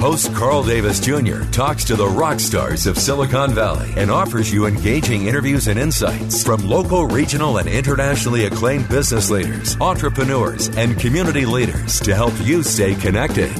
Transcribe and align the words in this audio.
Host 0.00 0.34
Carl 0.34 0.62
Davis 0.62 0.98
Jr. 0.98 1.42
talks 1.52 1.84
to 1.84 1.94
the 1.94 2.06
rock 2.06 2.40
stars 2.40 2.86
of 2.86 2.96
Silicon 2.96 3.52
Valley 3.52 3.92
and 3.98 4.10
offers 4.10 4.50
you 4.50 4.64
engaging 4.64 5.26
interviews 5.26 5.68
and 5.68 5.78
insights 5.78 6.42
from 6.42 6.66
local, 6.66 7.04
regional, 7.04 7.58
and 7.58 7.68
internationally 7.68 8.46
acclaimed 8.46 8.88
business 8.88 9.28
leaders, 9.28 9.76
entrepreneurs, 9.78 10.68
and 10.78 10.98
community 10.98 11.44
leaders 11.44 12.00
to 12.00 12.14
help 12.14 12.32
you 12.40 12.62
stay 12.62 12.94
connected. 12.94 13.54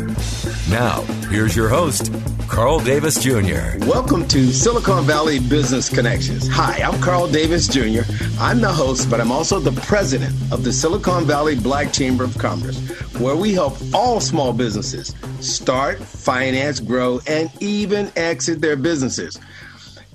Now, 0.70 1.02
here's 1.28 1.54
your 1.54 1.68
host, 1.68 2.10
Carl 2.48 2.80
Davis 2.80 3.22
Jr. 3.22 3.76
Welcome 3.86 4.26
to 4.28 4.50
Silicon 4.50 5.04
Valley 5.04 5.40
Business 5.40 5.90
Connections. 5.90 6.48
Hi, 6.48 6.82
I'm 6.82 6.98
Carl 7.02 7.28
Davis 7.30 7.68
Jr. 7.68 8.10
I'm 8.40 8.62
the 8.62 8.72
host, 8.72 9.10
but 9.10 9.20
I'm 9.20 9.30
also 9.30 9.60
the 9.60 9.78
president 9.82 10.32
of 10.50 10.64
the 10.64 10.72
Silicon 10.72 11.26
Valley 11.26 11.54
Black 11.54 11.92
Chamber 11.92 12.24
of 12.24 12.38
Commerce, 12.38 12.80
where 13.18 13.36
we 13.36 13.52
help 13.52 13.76
all 13.92 14.20
small 14.20 14.54
businesses 14.54 15.14
start, 15.42 15.98
finance, 15.98 16.80
grow, 16.80 17.20
and 17.26 17.50
even 17.60 18.12
exit 18.16 18.60
their 18.60 18.76
businesses. 18.76 19.38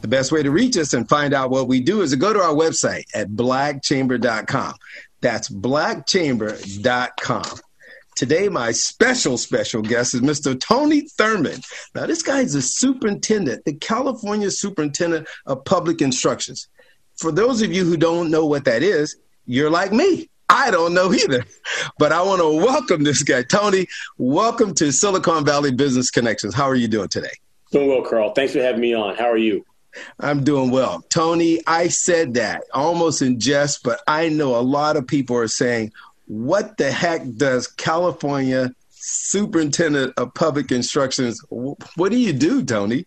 The 0.02 0.08
best 0.08 0.32
way 0.32 0.44
to 0.44 0.52
reach 0.52 0.78
us 0.78 0.94
and 0.94 1.10
find 1.10 1.34
out 1.34 1.50
what 1.50 1.68
we 1.68 1.82
do 1.82 2.02
is 2.02 2.12
to 2.12 2.18
go 2.18 2.32
to 2.32 2.40
our 2.40 2.54
website 2.54 3.06
at 3.14 3.30
blackchamber.com. 3.30 4.76
That's 5.22 5.50
blackchamber.com. 5.50 7.60
Today, 8.16 8.48
my 8.48 8.72
special, 8.72 9.38
special 9.38 9.82
guest 9.82 10.14
is 10.14 10.22
Mr. 10.22 10.58
Tony 10.58 11.02
Thurmond. 11.20 11.66
Now, 11.94 12.06
this 12.06 12.22
guy 12.22 12.42
is 12.42 12.56
a 12.56 12.62
superintendent, 12.62 13.66
the 13.66 13.74
California 13.74 14.52
Superintendent 14.52 15.28
of 15.46 15.66
Public 15.66 16.02
Instructions. 16.02 16.70
For 17.18 17.32
those 17.32 17.62
of 17.62 17.74
you 17.74 17.84
who 17.84 17.98
don't 17.98 18.32
know 18.32 18.46
what 18.46 18.66
that 18.66 18.84
is, 18.84 19.18
you're 19.46 19.70
like 19.70 19.92
me. 19.92 20.30
I 20.50 20.72
don't 20.72 20.94
know 20.94 21.14
either, 21.14 21.46
but 21.98 22.12
I 22.12 22.22
want 22.22 22.42
to 22.42 22.48
welcome 22.48 23.04
this 23.04 23.24
guy. 23.24 23.44
Tony, 23.44 23.88
welcome 24.18 24.74
to 24.76 24.92
Silicon 24.92 25.46
Valley 25.46 25.72
Business 25.72 26.12
Connections. 26.12 26.54
How 26.54 26.66
are 26.66 26.76
you 26.76 26.88
doing 26.88 27.10
today? 27.10 27.32
Doing 27.72 27.90
well, 27.90 28.04
Carl. 28.04 28.34
Thanks 28.34 28.54
for 28.54 28.62
having 28.62 28.82
me 28.82 28.94
on. 28.94 29.16
How 29.16 29.26
are 29.26 29.38
you? 29.38 29.66
I'm 30.20 30.44
doing 30.44 30.72
well. 30.72 31.04
Tony, 31.10 31.62
I 31.68 31.88
said 31.88 32.34
that 32.36 32.64
almost 32.74 33.22
in 33.22 33.40
jest, 33.40 33.82
but 33.84 34.02
I 34.08 34.30
know 34.30 34.56
a 34.56 34.62
lot 34.62 34.98
of 34.98 35.08
people 35.08 35.36
are 35.38 35.48
saying, 35.48 35.92
what 36.28 36.78
the 36.78 36.92
heck 36.92 37.22
does 37.36 37.68
California 37.68 38.72
Superintendent 39.08 40.14
of 40.18 40.34
Public 40.34 40.72
Instructions, 40.72 41.40
what 41.50 42.12
do 42.12 42.18
you 42.18 42.34
do, 42.34 42.64
Tony? 42.64 43.06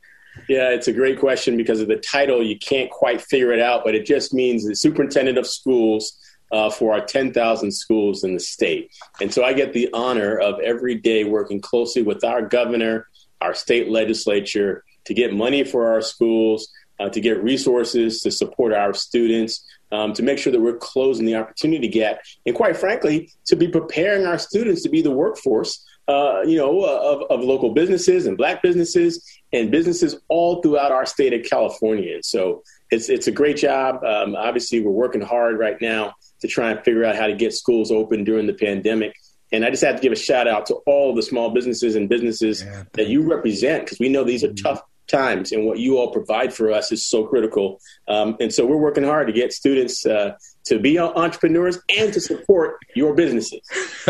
Yeah, 0.48 0.70
it's 0.70 0.86
a 0.86 0.92
great 0.92 1.18
question 1.18 1.56
because 1.56 1.80
of 1.80 1.88
the 1.88 1.96
title. 1.96 2.40
You 2.40 2.56
can't 2.56 2.88
quite 2.88 3.20
figure 3.20 3.52
it 3.52 3.60
out, 3.60 3.82
but 3.84 3.96
it 3.96 4.06
just 4.06 4.32
means 4.32 4.64
the 4.64 4.76
superintendent 4.76 5.38
of 5.38 5.46
schools 5.46 6.16
uh, 6.50 6.70
for 6.70 6.92
our 6.92 7.04
10,000 7.04 7.72
schools 7.72 8.24
in 8.24 8.34
the 8.34 8.40
state. 8.40 8.90
And 9.20 9.32
so 9.32 9.44
I 9.44 9.52
get 9.52 9.72
the 9.72 9.88
honor 9.92 10.38
of 10.38 10.60
every 10.60 10.94
day 10.94 11.24
working 11.24 11.60
closely 11.60 12.02
with 12.02 12.24
our 12.24 12.42
governor, 12.42 13.08
our 13.40 13.54
state 13.54 13.88
legislature 13.88 14.84
to 15.04 15.14
get 15.14 15.32
money 15.32 15.64
for 15.64 15.90
our 15.90 16.00
schools, 16.00 16.68
uh, 17.00 17.08
to 17.08 17.20
get 17.20 17.42
resources 17.42 18.22
to 18.22 18.30
support 18.30 18.72
our 18.72 18.92
students, 18.92 19.64
um, 19.92 20.12
to 20.12 20.22
make 20.22 20.38
sure 20.38 20.52
that 20.52 20.60
we're 20.60 20.76
closing 20.76 21.26
the 21.26 21.36
opportunity 21.36 21.88
gap, 21.88 22.18
and 22.44 22.54
quite 22.54 22.76
frankly, 22.76 23.30
to 23.46 23.56
be 23.56 23.68
preparing 23.68 24.26
our 24.26 24.38
students 24.38 24.82
to 24.82 24.88
be 24.88 25.00
the 25.00 25.10
workforce, 25.10 25.84
uh, 26.08 26.42
you 26.44 26.56
know, 26.56 26.80
uh, 26.80 27.00
of, 27.02 27.22
of 27.30 27.44
local 27.44 27.72
businesses 27.72 28.26
and 28.26 28.36
black 28.36 28.62
businesses 28.62 29.24
and 29.52 29.70
businesses 29.70 30.16
all 30.28 30.60
throughout 30.60 30.92
our 30.92 31.06
state 31.06 31.32
of 31.32 31.48
California. 31.48 32.14
And 32.14 32.24
so 32.24 32.62
it's 32.90 33.08
it's 33.08 33.26
a 33.26 33.32
great 33.32 33.56
job. 33.56 34.02
Um, 34.04 34.34
obviously, 34.34 34.80
we're 34.80 34.90
working 34.90 35.20
hard 35.20 35.58
right 35.58 35.80
now 35.80 36.14
to 36.40 36.48
try 36.48 36.70
and 36.70 36.84
figure 36.84 37.04
out 37.04 37.16
how 37.16 37.26
to 37.26 37.34
get 37.34 37.52
schools 37.52 37.90
open 37.90 38.24
during 38.24 38.46
the 38.46 38.54
pandemic. 38.54 39.14
And 39.50 39.64
I 39.64 39.70
just 39.70 39.82
have 39.82 39.96
to 39.96 40.02
give 40.02 40.12
a 40.12 40.16
shout 40.16 40.46
out 40.46 40.66
to 40.66 40.74
all 40.86 41.14
the 41.14 41.22
small 41.22 41.50
businesses 41.50 41.96
and 41.96 42.08
businesses 42.08 42.62
yeah, 42.62 42.84
that 42.92 43.08
you 43.08 43.22
represent 43.22 43.84
because 43.84 43.98
we 43.98 44.08
know 44.08 44.24
these 44.24 44.44
are 44.44 44.52
tough 44.52 44.82
times 45.08 45.52
and 45.52 45.64
what 45.64 45.78
you 45.78 45.96
all 45.96 46.12
provide 46.12 46.52
for 46.52 46.70
us 46.70 46.92
is 46.92 47.06
so 47.06 47.26
critical. 47.26 47.80
Um, 48.06 48.36
and 48.40 48.52
so 48.52 48.66
we're 48.66 48.76
working 48.76 49.04
hard 49.04 49.26
to 49.26 49.32
get 49.32 49.52
students 49.52 50.06
uh, 50.06 50.34
to 50.64 50.78
be 50.78 50.98
entrepreneurs 50.98 51.78
and 51.96 52.12
to 52.12 52.20
support 52.20 52.78
your 52.94 53.14
businesses. 53.14 53.60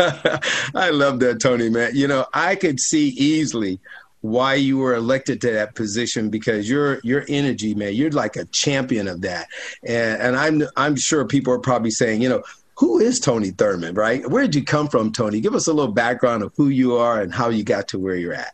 I 0.75 0.89
love 0.91 1.19
that, 1.21 1.39
Tony, 1.39 1.69
man. 1.69 1.91
You 1.95 2.07
know, 2.07 2.25
I 2.33 2.55
could 2.55 2.79
see 2.79 3.09
easily 3.09 3.79
why 4.21 4.53
you 4.53 4.77
were 4.77 4.95
elected 4.95 5.39
to 5.41 5.51
that 5.51 5.75
position 5.75 6.29
because 6.29 6.69
your 6.69 6.99
your 7.03 7.25
energy, 7.29 7.73
man, 7.73 7.93
you're 7.93 8.11
like 8.11 8.35
a 8.35 8.45
champion 8.45 9.07
of 9.07 9.21
that. 9.21 9.47
And, 9.83 10.21
and 10.21 10.35
I'm 10.35 10.63
I'm 10.75 10.95
sure 10.95 11.25
people 11.25 11.53
are 11.53 11.59
probably 11.59 11.91
saying, 11.91 12.21
you 12.21 12.29
know, 12.29 12.43
who 12.75 12.99
is 12.99 13.19
Tony 13.19 13.51
Thurmond, 13.51 13.97
right? 13.97 14.25
Where 14.29 14.43
did 14.43 14.55
you 14.55 14.63
come 14.63 14.87
from, 14.87 15.11
Tony? 15.11 15.41
Give 15.41 15.55
us 15.55 15.67
a 15.67 15.73
little 15.73 15.91
background 15.91 16.43
of 16.43 16.53
who 16.55 16.69
you 16.69 16.95
are 16.95 17.21
and 17.21 17.33
how 17.33 17.49
you 17.49 17.63
got 17.63 17.89
to 17.89 17.99
where 17.99 18.15
you're 18.15 18.33
at. 18.33 18.53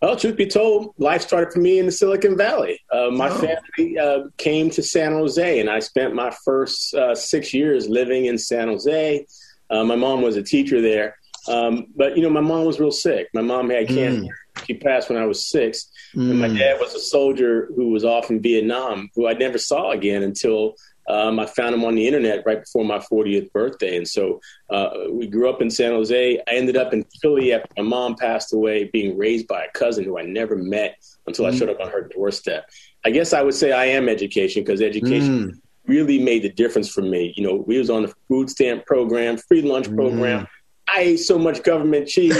Well, 0.00 0.14
truth 0.14 0.36
be 0.36 0.46
told, 0.46 0.94
life 0.98 1.22
started 1.22 1.52
for 1.52 1.58
me 1.58 1.80
in 1.80 1.86
the 1.86 1.92
Silicon 1.92 2.36
Valley. 2.36 2.80
Uh, 2.92 3.10
my 3.10 3.28
oh. 3.28 3.34
family 3.34 3.98
uh, 3.98 4.28
came 4.36 4.70
to 4.70 4.82
San 4.82 5.12
Jose, 5.12 5.58
and 5.58 5.68
I 5.68 5.80
spent 5.80 6.14
my 6.14 6.30
first 6.44 6.94
uh, 6.94 7.16
six 7.16 7.52
years 7.52 7.88
living 7.88 8.26
in 8.26 8.38
San 8.38 8.68
Jose. 8.68 9.26
Uh, 9.70 9.84
my 9.84 9.96
mom 9.96 10.22
was 10.22 10.36
a 10.36 10.42
teacher 10.42 10.80
there, 10.80 11.16
um, 11.48 11.88
but 11.96 12.16
you 12.16 12.22
know, 12.22 12.30
my 12.30 12.40
mom 12.40 12.64
was 12.64 12.78
real 12.78 12.92
sick. 12.92 13.28
My 13.34 13.42
mom 13.42 13.70
had 13.70 13.88
cancer. 13.88 14.22
Mm. 14.22 14.28
She 14.66 14.74
passed 14.74 15.08
when 15.08 15.18
I 15.18 15.26
was 15.26 15.48
six. 15.48 15.90
Mm. 16.14 16.30
And 16.30 16.38
my 16.40 16.48
mm. 16.48 16.58
dad 16.58 16.80
was 16.80 16.94
a 16.94 17.00
soldier 17.00 17.70
who 17.74 17.90
was 17.90 18.04
off 18.04 18.30
in 18.30 18.40
Vietnam, 18.40 19.10
who 19.14 19.26
I 19.26 19.34
never 19.34 19.58
saw 19.58 19.90
again 19.90 20.22
until 20.22 20.74
um, 21.08 21.38
I 21.38 21.46
found 21.46 21.74
him 21.74 21.84
on 21.84 21.94
the 21.94 22.06
internet 22.06 22.42
right 22.44 22.60
before 22.60 22.84
my 22.84 22.98
40th 22.98 23.50
birthday. 23.52 23.96
And 23.96 24.06
so 24.06 24.40
uh, 24.68 24.90
we 25.10 25.26
grew 25.26 25.48
up 25.48 25.62
in 25.62 25.70
San 25.70 25.92
Jose. 25.92 26.38
I 26.38 26.50
ended 26.50 26.76
up 26.76 26.92
in 26.92 27.04
Philly 27.22 27.54
after 27.54 27.68
my 27.78 27.82
mom 27.82 28.16
passed 28.16 28.52
away, 28.52 28.84
being 28.84 29.16
raised 29.16 29.48
by 29.48 29.64
a 29.64 29.70
cousin 29.72 30.04
who 30.04 30.18
I 30.18 30.22
never 30.22 30.54
met 30.54 30.98
until 31.26 31.46
mm. 31.46 31.48
I 31.48 31.56
showed 31.56 31.70
up 31.70 31.80
on 31.80 31.90
her 31.90 32.08
doorstep. 32.08 32.68
I 33.04 33.10
guess 33.10 33.32
I 33.32 33.42
would 33.42 33.54
say 33.54 33.72
I 33.72 33.86
am 33.86 34.08
education 34.08 34.62
because 34.62 34.82
education 34.82 35.52
mm. 35.52 35.60
really 35.86 36.18
made 36.18 36.42
the 36.42 36.50
difference 36.50 36.90
for 36.90 37.02
me. 37.02 37.32
You 37.36 37.46
know, 37.46 37.54
we 37.54 37.78
was 37.78 37.88
on 37.88 38.02
the 38.02 38.14
food 38.28 38.50
stamp 38.50 38.84
program, 38.84 39.38
free 39.38 39.62
lunch 39.62 39.92
program. 39.94 40.46
I 40.92 41.00
ate 41.00 41.16
so 41.18 41.38
much 41.38 41.62
government 41.62 42.08
cheese. 42.08 42.34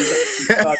I 0.51 0.77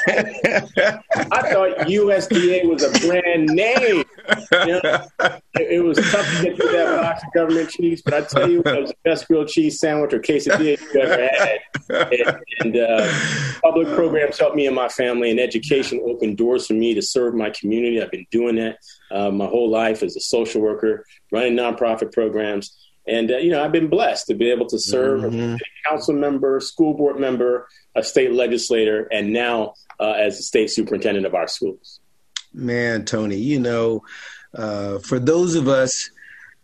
thought 1.53 1.77
USDA 1.87 2.69
was 2.69 2.83
a 2.83 3.07
brand 3.07 3.49
name. 3.49 4.05
You 4.53 4.67
know, 4.67 4.81
it, 5.21 5.43
it, 5.55 5.85
was 5.85 5.99
tough 6.11 6.27
to 6.37 6.43
get 6.45 6.57
through 6.57 6.73
that 6.73 7.01
box 7.01 7.23
of 7.25 7.33
government 7.33 7.71
cheese, 7.71 8.03
but 8.03 8.15
I 8.15 8.21
tell 8.23 8.51
you, 8.51 8.63
it 8.65 8.81
was 8.81 8.91
the 8.91 8.97
best 9.05 9.29
grilled 9.29 9.49
cheese 9.49 9.81
sandwich 9.81 10.13
or 10.13 10.21
quesadilla 10.21 10.79
you 10.95 11.01
ever 11.01 11.29
had. 11.29 11.59
And, 11.91 12.41
and 12.61 12.77
uh, 12.77 13.13
public 13.63 13.89
programs 13.89 14.39
helped 14.39 14.57
me 14.57 14.67
and 14.67 14.77
my 14.77 14.89
family, 14.89 15.31
and 15.31 15.41
education 15.41 16.01
opened 16.05 16.37
doors 16.37 16.67
for 16.67 16.75
me 16.75 16.95
to 16.95 17.03
serve 17.03 17.35
my 17.35 17.51
community. 17.51 18.03
I've 18.03 18.11
been 18.11 18.27
doing 18.31 18.57
that 18.57 18.79
uh, 19.11 19.31
my 19.31 19.47
whole 19.47 19.71
life 19.71 20.03
as 20.03 20.17
a 20.17 20.21
social 20.21 20.61
worker, 20.61 21.05
running 21.33 21.55
nonprofit 21.55 22.13
programs. 22.13 22.77
And, 23.09 23.31
uh, 23.31 23.39
you 23.39 23.51
know, 23.51 23.65
I've 23.65 23.73
been 23.73 23.89
blessed 23.89 24.27
to 24.27 24.35
be 24.35 24.51
able 24.51 24.67
to 24.67 24.79
serve 24.79 25.23
mm-hmm. 25.23 25.55
a 25.55 25.89
council 25.89 26.15
member, 26.15 26.61
school 26.61 26.95
board 26.95 27.19
member, 27.19 27.67
a 27.95 28.03
state 28.03 28.33
legislator, 28.33 29.09
and 29.11 29.33
now 29.33 29.75
uh, 29.99 30.13
as 30.13 30.39
a 30.39 30.43
state 30.43 30.71
superintendent 30.71 31.27
of 31.27 31.35
our 31.35 31.49
schools. 31.49 32.01
Man, 32.53 33.05
Tony, 33.05 33.37
you 33.37 33.59
know, 33.59 34.03
uh, 34.55 34.99
for 34.99 35.19
those 35.19 35.55
of 35.55 35.69
us 35.69 36.11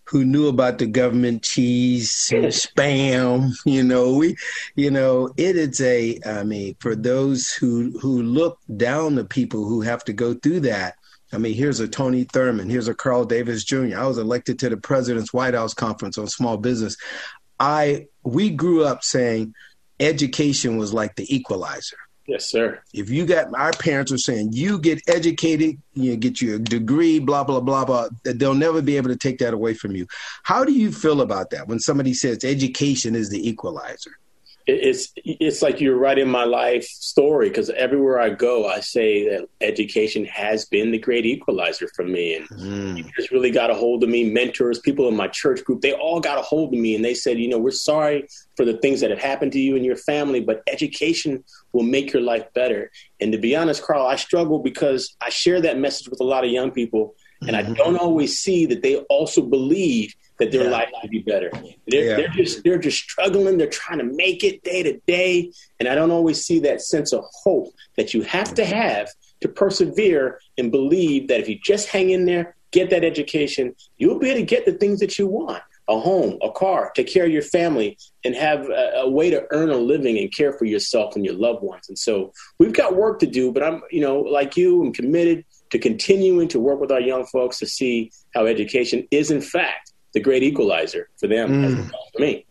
who 0.04 0.24
knew 0.24 0.48
about 0.48 0.78
the 0.78 0.86
government 0.86 1.42
cheese 1.42 2.10
spam, 2.32 3.52
you 3.64 3.82
know, 3.82 4.14
we, 4.14 4.36
you 4.76 4.90
know, 4.90 5.30
it 5.36 5.56
is 5.56 5.80
a, 5.80 6.20
I 6.26 6.44
mean, 6.44 6.76
for 6.78 6.94
those 6.94 7.50
who, 7.52 7.98
who 8.00 8.22
look 8.22 8.58
down 8.76 9.14
the 9.14 9.24
people 9.24 9.64
who 9.64 9.80
have 9.80 10.04
to 10.04 10.12
go 10.12 10.34
through 10.34 10.60
that, 10.60 10.96
I 11.34 11.38
mean, 11.38 11.54
here's 11.54 11.80
a 11.80 11.88
Tony 11.88 12.24
Thurmond, 12.24 12.70
here's 12.70 12.88
a 12.88 12.94
Carl 12.94 13.24
Davis 13.24 13.64
Jr. 13.64 13.98
I 13.98 14.06
was 14.06 14.18
elected 14.18 14.58
to 14.60 14.68
the 14.68 14.76
President's 14.76 15.32
White 15.32 15.54
House 15.54 15.74
Conference 15.74 16.16
on 16.18 16.26
Small 16.28 16.56
Business. 16.56 16.96
I 17.58 18.06
we 18.22 18.50
grew 18.50 18.84
up 18.84 19.04
saying 19.04 19.54
education 20.00 20.76
was 20.76 20.92
like 20.92 21.16
the 21.16 21.34
equalizer. 21.34 21.96
Yes, 22.26 22.46
sir. 22.46 22.80
If 22.94 23.10
you 23.10 23.26
got 23.26 23.54
our 23.54 23.72
parents 23.72 24.10
were 24.10 24.18
saying 24.18 24.50
you 24.52 24.78
get 24.78 25.02
educated, 25.06 25.76
you 25.92 26.16
get 26.16 26.40
your 26.40 26.58
degree, 26.58 27.18
blah 27.18 27.44
blah 27.44 27.60
blah 27.60 27.84
blah. 27.84 28.08
They'll 28.24 28.54
never 28.54 28.80
be 28.80 28.96
able 28.96 29.10
to 29.10 29.16
take 29.16 29.38
that 29.38 29.52
away 29.52 29.74
from 29.74 29.94
you. 29.94 30.06
How 30.42 30.64
do 30.64 30.72
you 30.72 30.90
feel 30.90 31.20
about 31.20 31.50
that 31.50 31.68
when 31.68 31.80
somebody 31.80 32.14
says 32.14 32.42
education 32.42 33.14
is 33.14 33.28
the 33.28 33.46
equalizer? 33.46 34.12
It's 34.66 35.12
it's 35.16 35.60
like 35.60 35.80
you're 35.80 35.98
writing 35.98 36.28
my 36.28 36.44
life 36.44 36.84
story 36.84 37.48
because 37.48 37.68
everywhere 37.70 38.18
I 38.18 38.30
go, 38.30 38.66
I 38.66 38.80
say 38.80 39.28
that 39.28 39.46
education 39.60 40.24
has 40.24 40.64
been 40.64 40.90
the 40.90 40.98
great 40.98 41.26
equalizer 41.26 41.86
for 41.94 42.04
me, 42.04 42.36
and 42.36 42.48
mm. 42.48 43.10
just 43.14 43.30
really 43.30 43.50
got 43.50 43.70
a 43.70 43.74
hold 43.74 44.02
of 44.02 44.08
me. 44.08 44.30
Mentors, 44.30 44.78
people 44.78 45.06
in 45.06 45.16
my 45.16 45.28
church 45.28 45.62
group, 45.64 45.82
they 45.82 45.92
all 45.92 46.18
got 46.18 46.38
a 46.38 46.42
hold 46.42 46.72
of 46.72 46.80
me, 46.80 46.94
and 46.94 47.04
they 47.04 47.12
said, 47.12 47.38
you 47.38 47.48
know, 47.48 47.58
we're 47.58 47.70
sorry 47.70 48.26
for 48.56 48.64
the 48.64 48.78
things 48.78 49.00
that 49.02 49.10
have 49.10 49.18
happened 49.18 49.52
to 49.52 49.60
you 49.60 49.76
and 49.76 49.84
your 49.84 49.96
family, 49.96 50.40
but 50.40 50.62
education 50.66 51.44
will 51.72 51.82
make 51.82 52.12
your 52.12 52.22
life 52.22 52.46
better. 52.54 52.90
And 53.20 53.32
to 53.32 53.38
be 53.38 53.54
honest, 53.54 53.82
Carl, 53.82 54.06
I 54.06 54.16
struggle 54.16 54.60
because 54.60 55.14
I 55.20 55.28
share 55.28 55.60
that 55.60 55.78
message 55.78 56.08
with 56.08 56.20
a 56.20 56.24
lot 56.24 56.44
of 56.44 56.50
young 56.50 56.70
people, 56.70 57.14
and 57.42 57.50
mm-hmm. 57.50 57.72
I 57.72 57.74
don't 57.74 57.98
always 57.98 58.38
see 58.38 58.64
that 58.66 58.82
they 58.82 58.96
also 58.96 59.42
believe 59.42 60.14
that 60.38 60.50
their 60.52 60.64
yeah. 60.64 60.70
life 60.70 60.88
could 61.00 61.10
be 61.10 61.20
better. 61.20 61.50
They're, 61.86 62.04
yeah. 62.04 62.16
they're 62.16 62.28
just 62.28 62.64
they're 62.64 62.78
just 62.78 62.98
struggling. 62.98 63.58
They're 63.58 63.68
trying 63.68 63.98
to 63.98 64.04
make 64.04 64.42
it 64.42 64.62
day 64.64 64.82
to 64.82 64.98
day, 65.06 65.52
and 65.78 65.88
I 65.88 65.94
don't 65.94 66.10
always 66.10 66.44
see 66.44 66.60
that 66.60 66.82
sense 66.82 67.12
of 67.12 67.24
hope 67.44 67.72
that 67.96 68.14
you 68.14 68.22
have 68.22 68.54
to 68.54 68.64
have 68.64 69.08
to 69.40 69.48
persevere 69.48 70.40
and 70.58 70.72
believe 70.72 71.28
that 71.28 71.40
if 71.40 71.48
you 71.48 71.58
just 71.62 71.88
hang 71.88 72.10
in 72.10 72.24
there, 72.24 72.56
get 72.72 72.90
that 72.90 73.04
education, 73.04 73.74
you'll 73.98 74.18
be 74.18 74.30
able 74.30 74.40
to 74.40 74.46
get 74.46 74.66
the 74.66 74.72
things 74.72 75.00
that 75.00 75.18
you 75.18 75.26
want. 75.26 75.62
A 75.86 76.00
home, 76.00 76.38
a 76.42 76.50
car, 76.50 76.90
take 76.96 77.08
care 77.12 77.26
of 77.26 77.30
your 77.30 77.42
family, 77.42 77.98
and 78.24 78.34
have 78.34 78.70
a, 78.70 79.02
a 79.02 79.10
way 79.10 79.28
to 79.28 79.46
earn 79.50 79.68
a 79.68 79.76
living 79.76 80.16
and 80.16 80.34
care 80.34 80.54
for 80.54 80.64
yourself 80.64 81.14
and 81.14 81.26
your 81.26 81.34
loved 81.34 81.62
ones. 81.62 81.90
And 81.90 81.98
so 81.98 82.32
we've 82.58 82.72
got 82.72 82.96
work 82.96 83.18
to 83.18 83.26
do, 83.26 83.52
but 83.52 83.62
I'm, 83.62 83.82
you 83.90 84.00
know, 84.00 84.20
like 84.20 84.56
you, 84.56 84.82
I'm 84.82 84.94
committed 84.94 85.44
to 85.70 85.78
continuing 85.78 86.48
to 86.48 86.58
work 86.58 86.80
with 86.80 86.90
our 86.90 87.02
young 87.02 87.26
folks 87.26 87.58
to 87.58 87.66
see 87.66 88.12
how 88.32 88.46
education 88.46 89.06
is, 89.10 89.30
in 89.30 89.42
fact, 89.42 89.92
the 90.14 90.20
great 90.20 90.42
equalizer 90.42 91.08
for 91.18 91.26
them 91.26 91.50
mm. 91.50 91.84
as 91.84 91.90
for 92.12 92.20
me. 92.20 92.46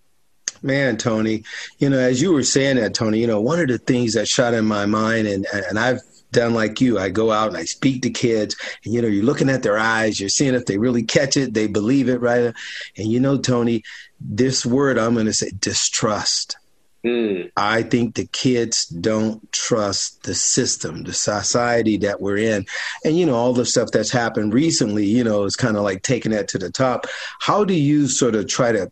Man, 0.62 0.96
Tony, 0.98 1.44
you 1.80 1.90
know, 1.90 1.98
as 1.98 2.22
you 2.22 2.32
were 2.32 2.44
saying 2.44 2.78
that, 2.78 2.94
Tony, 2.94 3.20
you 3.20 3.28
know, 3.28 3.42
one 3.42 3.60
of 3.60 3.68
the 3.68 3.80
things 3.80 4.14
that 4.14 4.28
shot 4.28 4.54
in 4.54 4.66
my 4.66 4.86
mind, 4.86 5.28
and 5.28 5.46
and 5.52 5.78
I've 5.78 6.00
done 6.32 6.54
like 6.54 6.82
you. 6.82 7.00
I 7.00 7.10
go 7.10 7.32
out 7.32 7.48
and 7.50 7.58
I 7.58 7.66
speak 7.66 8.02
to 8.04 8.10
kids, 8.10 8.56
and 8.84 8.94
you 8.94 9.02
know, 9.02 9.08
you're 9.08 9.26
looking 9.26 9.50
at 9.50 9.64
their 9.64 9.78
eyes, 9.78 10.20
you're 10.20 10.30
seeing 10.30 10.54
if 10.54 10.66
they 10.66 10.78
really 10.78 11.04
catch 11.04 11.38
it, 11.38 11.54
they 11.54 11.68
believe 11.68 12.10
it, 12.10 12.22
right? 12.22 12.54
And 12.98 13.12
you 13.12 13.20
know, 13.20 13.38
Tony, 13.38 13.84
this 14.20 14.66
word 14.66 14.98
I'm 14.98 15.14
going 15.14 15.26
to 15.26 15.34
say 15.34 15.52
distrust. 15.58 16.58
Mm. 17.06 17.52
I 17.58 17.84
think 17.84 18.16
the 18.16 18.26
kids 18.28 18.86
don't 18.86 19.52
trust 19.52 20.24
the 20.24 20.34
system, 20.34 21.04
the 21.04 21.14
society 21.14 21.98
that 21.98 22.22
we're 22.22 22.38
in. 22.38 22.66
And, 23.04 23.18
you 23.18 23.26
know, 23.26 23.36
all 23.36 23.54
the 23.54 23.66
stuff 23.66 23.92
that's 23.92 24.12
happened 24.12 24.54
recently, 24.54 25.06
you 25.06 25.24
know, 25.24 25.44
is 25.44 25.56
kind 25.56 25.76
of 25.76 25.84
like 25.84 26.04
taking 26.04 26.32
that 26.32 26.48
to 26.50 26.58
the 26.58 26.72
top. 26.72 27.08
How 27.42 27.66
do 27.66 27.74
you 27.74 28.08
sort 28.08 28.36
of 28.36 28.48
try 28.48 28.72
to 28.72 28.90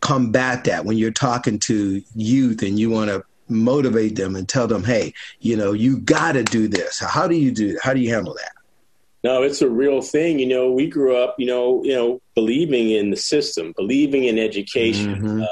combat 0.00 0.64
that 0.64 0.84
when 0.84 0.98
you're 0.98 1.12
talking 1.12 1.60
to 1.60 2.02
youth 2.16 2.62
and 2.62 2.80
you 2.80 2.90
want 2.90 3.10
to 3.10 3.24
motivate 3.48 4.16
them 4.16 4.34
and 4.34 4.48
tell 4.48 4.66
them, 4.66 4.82
hey, 4.82 5.14
you 5.38 5.56
know, 5.56 5.72
you 5.72 5.98
got 5.98 6.32
to 6.32 6.42
do 6.42 6.66
this? 6.66 6.98
How 6.98 7.28
do 7.28 7.36
you 7.36 7.52
do, 7.52 7.78
how 7.80 7.94
do 7.94 8.00
you 8.00 8.12
handle 8.12 8.34
that? 8.34 8.52
No, 9.22 9.42
it's 9.42 9.62
a 9.62 9.70
real 9.70 10.02
thing. 10.02 10.40
You 10.40 10.46
know, 10.46 10.72
we 10.72 10.88
grew 10.88 11.16
up, 11.16 11.36
you 11.38 11.46
know, 11.46 11.84
you 11.84 11.94
know, 11.94 12.20
believing 12.34 12.90
in 12.90 13.10
the 13.10 13.16
system, 13.16 13.72
believing 13.76 14.24
in 14.24 14.36
education, 14.36 15.14
mm-hmm. 15.14 15.42
uh, 15.42 15.46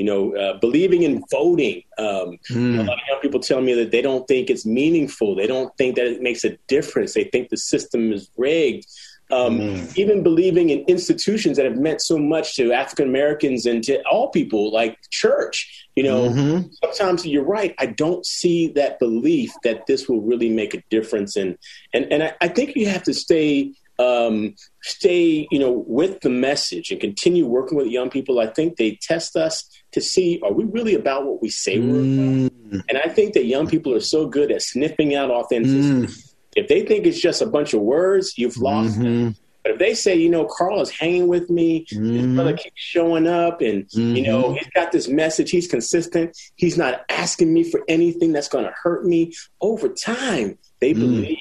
you 0.00 0.06
know, 0.06 0.34
uh, 0.34 0.58
believing 0.60 1.02
in 1.02 1.22
voting. 1.30 1.82
Um, 1.98 2.38
mm. 2.48 2.54
you 2.54 2.72
know, 2.72 2.82
a 2.84 2.84
lot 2.84 3.02
of 3.02 3.06
young 3.06 3.20
people 3.20 3.38
tell 3.38 3.60
me 3.60 3.74
that 3.74 3.90
they 3.90 4.00
don't 4.00 4.26
think 4.26 4.48
it's 4.48 4.64
meaningful. 4.64 5.34
They 5.34 5.46
don't 5.46 5.76
think 5.76 5.96
that 5.96 6.06
it 6.06 6.22
makes 6.22 6.42
a 6.42 6.56
difference. 6.68 7.12
They 7.12 7.24
think 7.24 7.50
the 7.50 7.58
system 7.58 8.10
is 8.10 8.30
rigged. 8.38 8.86
Um, 9.30 9.58
mm. 9.58 9.98
Even 9.98 10.22
believing 10.22 10.70
in 10.70 10.80
institutions 10.88 11.58
that 11.58 11.66
have 11.66 11.76
meant 11.76 12.00
so 12.00 12.16
much 12.16 12.56
to 12.56 12.72
African 12.72 13.08
Americans 13.10 13.66
and 13.66 13.84
to 13.84 14.02
all 14.10 14.30
people, 14.30 14.72
like 14.72 14.96
church. 15.10 15.86
You 15.96 16.04
know, 16.04 16.30
mm-hmm. 16.30 16.68
sometimes 16.82 17.26
you're 17.26 17.44
right. 17.44 17.74
I 17.78 17.84
don't 17.84 18.24
see 18.24 18.68
that 18.68 18.98
belief 19.00 19.52
that 19.64 19.86
this 19.86 20.08
will 20.08 20.22
really 20.22 20.48
make 20.48 20.72
a 20.72 20.82
difference, 20.88 21.36
and 21.36 21.58
and 21.92 22.10
and 22.10 22.22
I, 22.22 22.32
I 22.40 22.48
think 22.48 22.74
you 22.74 22.88
have 22.88 23.02
to 23.02 23.12
stay 23.12 23.74
um, 24.00 24.54
stay, 24.82 25.46
you 25.50 25.58
know, 25.58 25.84
with 25.86 26.20
the 26.20 26.30
message 26.30 26.90
and 26.90 27.00
continue 27.00 27.46
working 27.46 27.76
with 27.76 27.88
young 27.88 28.08
people. 28.08 28.40
I 28.40 28.46
think 28.46 28.76
they 28.76 28.98
test 29.02 29.36
us 29.36 29.68
to 29.92 30.00
see 30.00 30.40
are 30.42 30.52
we 30.52 30.64
really 30.64 30.94
about 30.94 31.26
what 31.26 31.42
we 31.42 31.50
say 31.50 31.76
mm. 31.78 31.90
we're 31.90 32.46
about? 32.46 32.84
And 32.88 32.98
I 32.98 33.08
think 33.08 33.34
that 33.34 33.44
young 33.44 33.66
people 33.66 33.94
are 33.94 34.00
so 34.00 34.26
good 34.26 34.50
at 34.50 34.62
sniffing 34.62 35.14
out 35.14 35.30
authenticity. 35.30 36.06
Mm. 36.06 36.34
If 36.56 36.68
they 36.68 36.82
think 36.82 37.06
it's 37.06 37.20
just 37.20 37.42
a 37.42 37.46
bunch 37.46 37.74
of 37.74 37.80
words, 37.80 38.38
you've 38.38 38.56
lost 38.56 38.94
mm-hmm. 38.94 39.04
them. 39.04 39.36
But 39.62 39.72
if 39.72 39.78
they 39.78 39.94
say, 39.94 40.16
you 40.16 40.30
know, 40.30 40.46
Carl 40.46 40.80
is 40.80 40.90
hanging 40.90 41.28
with 41.28 41.50
me, 41.50 41.84
mm-hmm. 41.84 42.12
his 42.12 42.26
brother 42.28 42.56
keeps 42.56 42.80
showing 42.80 43.26
up, 43.26 43.60
and 43.60 43.84
mm-hmm. 43.88 44.16
you 44.16 44.22
know, 44.22 44.54
he's 44.54 44.68
got 44.74 44.90
this 44.90 45.06
message, 45.06 45.50
he's 45.50 45.68
consistent, 45.68 46.36
he's 46.56 46.78
not 46.78 47.04
asking 47.10 47.52
me 47.52 47.70
for 47.70 47.82
anything 47.86 48.32
that's 48.32 48.48
going 48.48 48.64
to 48.64 48.72
hurt 48.82 49.04
me. 49.04 49.34
Over 49.60 49.90
time, 49.90 50.56
they 50.80 50.94
mm. 50.94 51.00
believe 51.00 51.38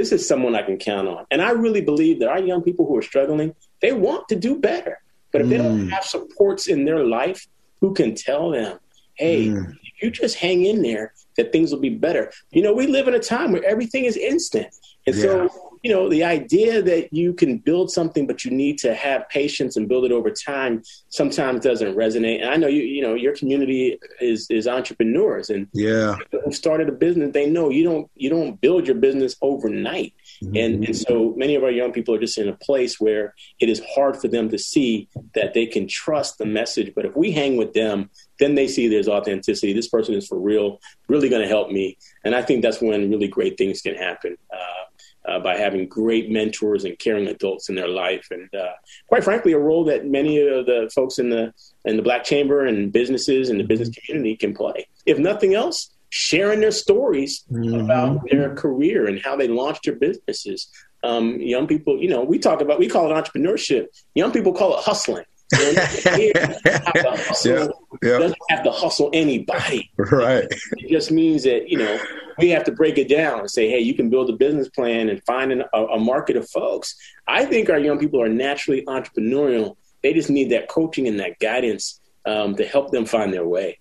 this 0.00 0.12
is 0.12 0.26
someone 0.26 0.54
I 0.54 0.62
can 0.62 0.78
count 0.78 1.06
on, 1.06 1.26
and 1.30 1.42
I 1.42 1.50
really 1.50 1.82
believe 1.82 2.20
that 2.20 2.30
our 2.30 2.40
young 2.40 2.62
people 2.62 2.86
who 2.86 2.96
are 2.96 3.02
struggling, 3.02 3.54
they 3.82 3.92
want 3.92 4.28
to 4.28 4.36
do 4.36 4.56
better. 4.56 4.98
But 5.30 5.42
if 5.42 5.46
mm. 5.46 5.50
they 5.50 5.58
don't 5.58 5.86
mm. 5.86 5.90
have 5.90 6.04
supports 6.04 6.68
in 6.68 6.86
their 6.86 7.04
life 7.04 7.46
who 7.82 7.92
can 7.92 8.14
tell 8.14 8.50
them, 8.50 8.78
hey, 9.16 9.48
mm. 9.48 9.76
if 9.84 10.02
you 10.02 10.10
just 10.10 10.36
hang 10.36 10.64
in 10.64 10.80
there, 10.80 11.12
that 11.36 11.52
things 11.52 11.70
will 11.70 11.80
be 11.80 11.90
better. 11.90 12.32
You 12.50 12.62
know, 12.62 12.72
we 12.72 12.86
live 12.86 13.08
in 13.08 13.14
a 13.14 13.20
time 13.20 13.52
where 13.52 13.62
everything 13.62 14.06
is 14.06 14.16
instant. 14.16 14.74
And 15.06 15.14
yeah. 15.14 15.22
so 15.22 15.69
you 15.82 15.90
know, 15.90 16.08
the 16.08 16.24
idea 16.24 16.82
that 16.82 17.12
you 17.12 17.32
can 17.32 17.58
build 17.58 17.90
something, 17.90 18.26
but 18.26 18.44
you 18.44 18.50
need 18.50 18.78
to 18.78 18.94
have 18.94 19.28
patience 19.28 19.76
and 19.76 19.88
build 19.88 20.04
it 20.04 20.12
over 20.12 20.30
time 20.30 20.82
sometimes 21.08 21.64
doesn't 21.64 21.96
resonate. 21.96 22.42
And 22.42 22.50
I 22.50 22.56
know 22.56 22.66
you, 22.66 22.82
you 22.82 23.02
know, 23.02 23.14
your 23.14 23.34
community 23.34 23.98
is, 24.20 24.46
is 24.50 24.66
entrepreneurs 24.66 25.48
and 25.48 25.68
yeah, 25.72 26.16
who 26.44 26.52
started 26.52 26.88
a 26.88 26.92
business. 26.92 27.32
They 27.32 27.48
know 27.48 27.70
you 27.70 27.84
don't, 27.84 28.10
you 28.14 28.28
don't 28.28 28.60
build 28.60 28.86
your 28.86 28.96
business 28.96 29.36
overnight. 29.40 30.12
Mm-hmm. 30.42 30.56
And, 30.56 30.84
and 30.84 30.96
so 30.96 31.34
many 31.36 31.54
of 31.54 31.64
our 31.64 31.70
young 31.70 31.92
people 31.92 32.14
are 32.14 32.20
just 32.20 32.38
in 32.38 32.48
a 32.48 32.56
place 32.56 33.00
where 33.00 33.34
it 33.58 33.68
is 33.68 33.82
hard 33.94 34.16
for 34.16 34.28
them 34.28 34.50
to 34.50 34.58
see 34.58 35.08
that 35.34 35.54
they 35.54 35.66
can 35.66 35.88
trust 35.88 36.38
the 36.38 36.46
message. 36.46 36.92
But 36.94 37.06
if 37.06 37.16
we 37.16 37.30
hang 37.30 37.56
with 37.56 37.72
them, 37.72 38.10
then 38.38 38.54
they 38.54 38.68
see 38.68 38.88
there's 38.88 39.08
authenticity. 39.08 39.72
This 39.72 39.88
person 39.88 40.14
is 40.14 40.26
for 40.26 40.38
real, 40.38 40.80
really 41.08 41.28
going 41.28 41.42
to 41.42 41.48
help 41.48 41.70
me. 41.70 41.96
And 42.24 42.34
I 42.34 42.42
think 42.42 42.62
that's 42.62 42.80
when 42.80 43.10
really 43.10 43.28
great 43.28 43.56
things 43.56 43.80
can 43.80 43.94
happen. 43.94 44.36
Uh, 44.52 44.84
uh, 45.26 45.38
by 45.38 45.56
having 45.56 45.86
great 45.86 46.30
mentors 46.30 46.84
and 46.84 46.98
caring 46.98 47.26
adults 47.26 47.68
in 47.68 47.74
their 47.74 47.88
life, 47.88 48.26
and 48.30 48.52
uh, 48.54 48.72
quite 49.06 49.24
frankly, 49.24 49.52
a 49.52 49.58
role 49.58 49.84
that 49.84 50.06
many 50.06 50.40
of 50.40 50.66
the 50.66 50.90
folks 50.94 51.18
in 51.18 51.30
the 51.30 51.52
in 51.84 51.96
the 51.96 52.02
Black 52.02 52.24
Chamber 52.24 52.64
and 52.66 52.92
businesses 52.92 53.50
and 53.50 53.58
the 53.60 53.64
business 53.64 53.90
community 53.90 54.36
can 54.36 54.54
play. 54.54 54.86
If 55.06 55.18
nothing 55.18 55.54
else, 55.54 55.90
sharing 56.10 56.60
their 56.60 56.72
stories 56.72 57.44
mm-hmm. 57.50 57.80
about 57.80 58.20
their 58.30 58.54
career 58.54 59.06
and 59.06 59.20
how 59.20 59.36
they 59.36 59.48
launched 59.48 59.84
their 59.84 59.94
businesses. 59.94 60.68
Um, 61.02 61.40
young 61.40 61.66
people, 61.66 61.98
you 61.98 62.08
know, 62.08 62.22
we 62.22 62.38
talk 62.38 62.60
about 62.60 62.78
we 62.78 62.88
call 62.88 63.10
it 63.10 63.14
entrepreneurship. 63.14 63.86
Young 64.14 64.32
people 64.32 64.52
call 64.52 64.76
it 64.76 64.84
hustling. 64.84 65.24
You 65.52 66.32
know, 66.34 66.54
have 66.64 66.92
hustle, 67.26 67.52
yeah, 67.52 67.68
yeah. 68.02 68.18
doesn't 68.18 68.38
have 68.50 68.62
to 68.64 68.70
hustle 68.70 69.10
anybody. 69.12 69.90
Right. 69.96 70.44
It 70.44 70.90
just 70.90 71.10
means 71.10 71.42
that 71.44 71.68
you 71.68 71.78
know 71.78 71.98
we 72.38 72.50
have 72.50 72.64
to 72.64 72.72
break 72.72 72.98
it 72.98 73.08
down 73.08 73.40
and 73.40 73.50
say, 73.50 73.68
hey, 73.68 73.80
you 73.80 73.94
can 73.94 74.10
build 74.10 74.30
a 74.30 74.32
business 74.32 74.68
plan 74.68 75.08
and 75.08 75.22
find 75.24 75.52
an, 75.52 75.64
a, 75.72 75.84
a 75.84 75.98
market 75.98 76.36
of 76.36 76.48
folks. 76.48 76.96
I 77.26 77.44
think 77.44 77.70
our 77.70 77.78
young 77.78 77.98
people 77.98 78.22
are 78.22 78.28
naturally 78.28 78.82
entrepreneurial. 78.86 79.76
They 80.02 80.14
just 80.14 80.30
need 80.30 80.50
that 80.50 80.68
coaching 80.68 81.06
and 81.06 81.20
that 81.20 81.38
guidance 81.38 82.00
um, 82.24 82.56
to 82.56 82.66
help 82.66 82.90
them 82.90 83.04
find 83.04 83.32
their 83.32 83.46
way. 83.46 83.78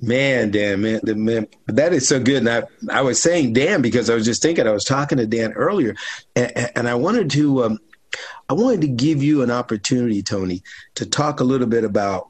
Man, 0.00 0.50
Dan, 0.50 0.82
man, 0.82 1.00
the, 1.04 1.14
man, 1.14 1.46
that 1.66 1.92
is 1.92 2.08
so 2.08 2.18
good. 2.18 2.44
And 2.44 2.48
I, 2.48 2.64
I 2.90 3.02
was 3.02 3.22
saying 3.22 3.52
Dan 3.52 3.82
because 3.82 4.10
I 4.10 4.14
was 4.14 4.24
just 4.24 4.42
thinking. 4.42 4.66
I 4.66 4.72
was 4.72 4.84
talking 4.84 5.18
to 5.18 5.26
Dan 5.26 5.52
earlier, 5.52 5.94
and, 6.34 6.70
and 6.74 6.88
I 6.88 6.96
wanted 6.96 7.30
to, 7.30 7.64
um, 7.64 7.78
I 8.48 8.54
wanted 8.54 8.82
to 8.82 8.88
give 8.88 9.22
you 9.22 9.42
an 9.42 9.50
opportunity, 9.50 10.22
Tony, 10.22 10.62
to 10.96 11.06
talk 11.06 11.40
a 11.40 11.44
little 11.44 11.66
bit 11.66 11.84
about 11.84 12.28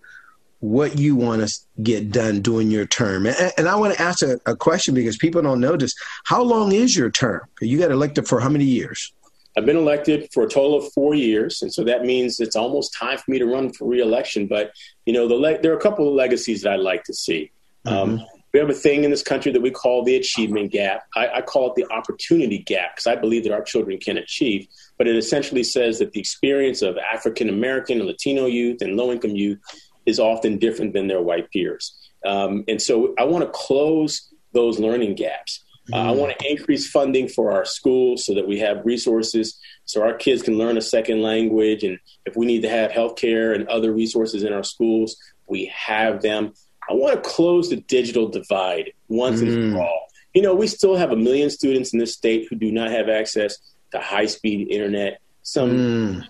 what 0.61 0.97
you 0.97 1.17
want 1.17 1.47
to 1.47 1.83
get 1.83 2.13
done 2.13 2.41
during 2.41 2.71
your 2.71 2.87
term. 2.87 3.27
And, 3.27 3.53
and 3.59 3.69
I 3.69 3.75
want 3.75 3.95
to 3.95 4.01
ask 4.01 4.23
a, 4.23 4.39
a, 4.47 4.55
question 4.55 4.95
because 4.95 5.17
people 5.17 5.43
don't 5.43 5.59
know 5.59 5.77
this. 5.77 5.93
How 6.25 6.41
long 6.41 6.71
is 6.71 6.97
your 6.97 7.11
term? 7.11 7.41
You 7.61 7.81
got 7.81 7.91
elected 7.91 8.29
for 8.29 8.39
how 8.39 8.49
many 8.49 8.65
years? 8.65 9.13
I've 9.59 9.67
been 9.67 9.77
elected 9.77 10.29
for 10.33 10.45
a 10.45 10.49
total 10.49 10.79
of 10.79 10.93
four 10.93 11.15
years, 11.15 11.63
and 11.63 11.75
so 11.75 11.83
that 11.85 12.05
means 12.05 12.39
it's 12.39 12.57
almost 12.57 12.95
time 12.95 13.19
for 13.19 13.31
me 13.31 13.41
to 13.41 13.45
run 13.45 13.73
for 13.73 13.89
reelection. 13.89 14.47
But 14.47 14.71
you 15.05 15.13
know, 15.13 15.27
the 15.27 15.35
le- 15.35 15.61
there 15.61 15.73
are 15.73 15.77
a 15.77 15.81
couple 15.81 16.09
of 16.09 16.15
legacies 16.15 16.63
that 16.63 16.75
I'd 16.75 16.81
like 16.81 17.05
to 17.05 17.15
see. 17.15 17.51
Um, 17.85 18.19
mm-hmm. 18.19 18.41
We 18.53 18.61
have 18.61 18.69
a 18.69 18.75
thing 18.75 19.05
in 19.05 19.11
this 19.11 19.23
country 19.23 19.51
that 19.53 19.63
we 19.63 19.71
call 19.71 20.05
the 20.05 20.17
achievement 20.17 20.73
gap. 20.73 21.07
I, 21.17 21.29
I 21.37 21.43
call 21.43 21.71
it 21.71 21.75
the 21.75 21.91
opportunity 21.93 22.59
gap 22.59 22.97
because 22.97 23.07
I 23.07 23.17
believe 23.17 23.45
that 23.45 23.53
our 23.53 23.63
children 23.63 23.99
can 23.99 24.19
achieve. 24.19 24.67
But 24.99 25.09
it 25.09 25.17
essentially 25.17 25.65
says 25.65 25.99
that 25.99 26.13
the 26.13 26.21
experience 26.21 26.83
of 26.83 26.99
African 26.99 27.49
American 27.49 27.99
and 27.99 28.07
Latino 28.07 28.47
youth 28.47 28.83
and 28.83 28.97
low 28.97 29.11
income 29.11 29.37
youth 29.37 29.59
is 30.05 30.19
often 30.19 30.59
different 30.59 30.93
than 30.93 31.07
their 31.07 31.23
white 31.23 31.51
peers. 31.51 31.97
Um, 32.27 32.65
and 32.69 32.81
so 32.81 33.15
I 33.19 33.25
want 33.25 33.45
to 33.45 33.51
close 33.51 34.29
those 34.53 34.79
learning 34.79 35.15
gaps. 35.15 35.65
Uh, 35.93 35.97
I 35.97 36.11
want 36.13 36.39
to 36.39 36.51
increase 36.51 36.89
funding 36.89 37.29
for 37.29 37.51
our 37.51 37.65
schools 37.65 38.25
so 38.25 38.35
that 38.35 38.47
we 38.47 38.61
have 38.61 38.85
resources 38.85 39.59
so 39.85 40.03
our 40.03 40.15
kids 40.15 40.43
can 40.43 40.57
learn 40.57 40.77
a 40.77 40.83
second 40.83 41.23
language. 41.23 41.83
And 41.83 41.99
if 42.25 42.37
we 42.37 42.47
need 42.47 42.63
to 42.63 42.69
have 42.69 42.93
healthcare 42.93 43.55
and 43.55 43.67
other 43.69 43.93
resources 43.93 44.45
in 44.45 44.53
our 44.53 44.63
schools, 44.63 45.17
we 45.49 45.67
have 45.75 46.23
them. 46.23 46.53
I 46.89 46.95
want 46.95 47.15
to 47.15 47.29
close 47.29 47.71
the 47.71 47.77
digital 47.77 48.29
divide 48.29 48.93
once 49.09 49.41
mm. 49.41 49.49
and 49.49 49.73
for 49.73 49.79
mm. 49.79 49.83
all. 49.83 50.07
You 50.35 50.43
know, 50.43 50.55
we 50.55 50.67
still 50.67 50.97
have 50.97 51.13
a 51.13 51.17
million 51.17 51.51
students 51.51 51.93
in 51.93 51.99
this 51.99 52.15
state 52.15 52.47
who 52.49 52.57
do 52.57 52.73
not 52.73 52.91
have 52.91 53.09
access 53.09 53.59
to 53.93 53.99
high 53.99 54.27
speed 54.27 54.69
internet. 54.69 55.21
Some 55.43 55.71
mm. 55.71 56.25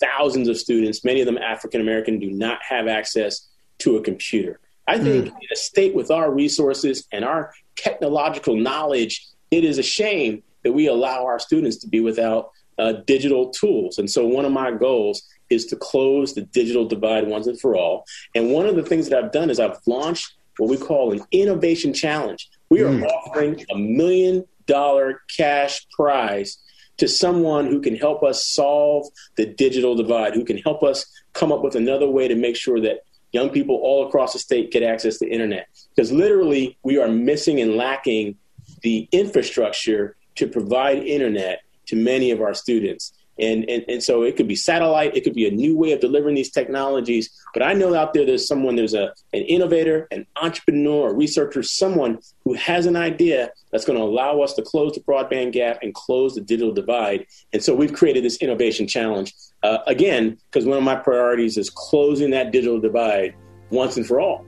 thousands 0.00 0.48
of 0.48 0.56
students, 0.56 1.04
many 1.04 1.20
of 1.20 1.26
them 1.26 1.38
African 1.38 1.80
American, 1.80 2.18
do 2.18 2.30
not 2.30 2.60
have 2.62 2.86
access 2.86 3.48
to 3.78 3.96
a 3.96 4.02
computer. 4.02 4.60
I 4.86 4.98
think 4.98 5.26
mm. 5.26 5.28
in 5.28 5.48
a 5.52 5.56
state 5.56 5.94
with 5.94 6.10
our 6.10 6.30
resources 6.30 7.06
and 7.10 7.24
our 7.24 7.52
technological 7.76 8.56
knowledge, 8.56 9.26
it 9.50 9.64
is 9.64 9.78
a 9.78 9.82
shame 9.82 10.42
that 10.62 10.72
we 10.72 10.86
allow 10.86 11.24
our 11.24 11.38
students 11.38 11.76
to 11.78 11.88
be 11.88 12.00
without 12.00 12.50
uh, 12.78 12.92
digital 13.06 13.50
tools. 13.50 13.98
And 13.98 14.10
so, 14.10 14.26
one 14.26 14.44
of 14.44 14.52
my 14.52 14.72
goals 14.72 15.22
is 15.50 15.66
to 15.66 15.76
close 15.76 16.34
the 16.34 16.42
digital 16.42 16.86
divide 16.86 17.26
once 17.26 17.46
and 17.46 17.60
for 17.60 17.76
all. 17.76 18.04
And 18.34 18.50
one 18.50 18.66
of 18.66 18.76
the 18.76 18.82
things 18.82 19.08
that 19.08 19.22
I've 19.22 19.32
done 19.32 19.50
is 19.50 19.60
I've 19.60 19.78
launched 19.86 20.34
what 20.58 20.70
we 20.70 20.76
call 20.76 21.12
an 21.12 21.22
innovation 21.32 21.92
challenge. 21.92 22.48
We 22.70 22.82
are 22.82 22.90
mm. 22.90 23.06
offering 23.06 23.64
a 23.70 23.76
million 23.76 24.44
dollar 24.66 25.22
cash 25.36 25.86
prize 25.90 26.58
to 26.96 27.08
someone 27.08 27.66
who 27.66 27.80
can 27.80 27.96
help 27.96 28.22
us 28.22 28.46
solve 28.46 29.08
the 29.36 29.46
digital 29.46 29.94
divide, 29.96 30.34
who 30.34 30.44
can 30.44 30.58
help 30.58 30.82
us 30.82 31.06
come 31.32 31.50
up 31.50 31.62
with 31.62 31.74
another 31.74 32.08
way 32.08 32.28
to 32.28 32.36
make 32.36 32.56
sure 32.56 32.80
that 32.80 33.00
young 33.32 33.50
people 33.50 33.76
all 33.76 34.06
across 34.06 34.32
the 34.32 34.38
state 34.38 34.70
get 34.70 34.82
access 34.82 35.18
to 35.18 35.28
internet. 35.28 35.66
Because 35.94 36.12
literally, 36.12 36.78
we 36.84 36.98
are 36.98 37.08
missing 37.08 37.60
and 37.60 37.76
lacking 37.76 38.36
the 38.82 39.08
infrastructure 39.10 40.16
to 40.36 40.46
provide 40.46 40.98
internet 40.98 41.62
to 41.86 41.96
many 41.96 42.30
of 42.30 42.40
our 42.40 42.54
students. 42.54 43.12
And, 43.38 43.68
and, 43.68 43.84
and 43.88 44.02
so 44.02 44.22
it 44.22 44.36
could 44.36 44.46
be 44.46 44.56
satellite, 44.56 45.16
it 45.16 45.24
could 45.24 45.34
be 45.34 45.48
a 45.48 45.50
new 45.50 45.76
way 45.76 45.92
of 45.92 46.00
delivering 46.00 46.36
these 46.36 46.50
technologies. 46.50 47.30
But 47.52 47.62
I 47.62 47.72
know 47.72 47.94
out 47.94 48.14
there 48.14 48.24
there's 48.24 48.46
someone, 48.46 48.76
there's 48.76 48.94
a, 48.94 49.12
an 49.32 49.42
innovator, 49.42 50.06
an 50.10 50.26
entrepreneur, 50.36 51.10
a 51.10 51.14
researcher, 51.14 51.62
someone 51.62 52.18
who 52.44 52.54
has 52.54 52.86
an 52.86 52.96
idea 52.96 53.50
that's 53.72 53.84
going 53.84 53.98
to 53.98 54.04
allow 54.04 54.40
us 54.40 54.54
to 54.54 54.62
close 54.62 54.94
the 54.94 55.00
broadband 55.00 55.52
gap 55.52 55.78
and 55.82 55.94
close 55.94 56.34
the 56.34 56.40
digital 56.40 56.72
divide. 56.72 57.26
And 57.52 57.62
so 57.62 57.74
we've 57.74 57.92
created 57.92 58.24
this 58.24 58.36
innovation 58.36 58.86
challenge, 58.86 59.34
uh, 59.62 59.78
again, 59.86 60.38
because 60.50 60.64
one 60.64 60.78
of 60.78 60.84
my 60.84 60.96
priorities 60.96 61.56
is 61.56 61.70
closing 61.70 62.30
that 62.30 62.52
digital 62.52 62.80
divide 62.80 63.34
once 63.70 63.96
and 63.96 64.06
for 64.06 64.20
all. 64.20 64.46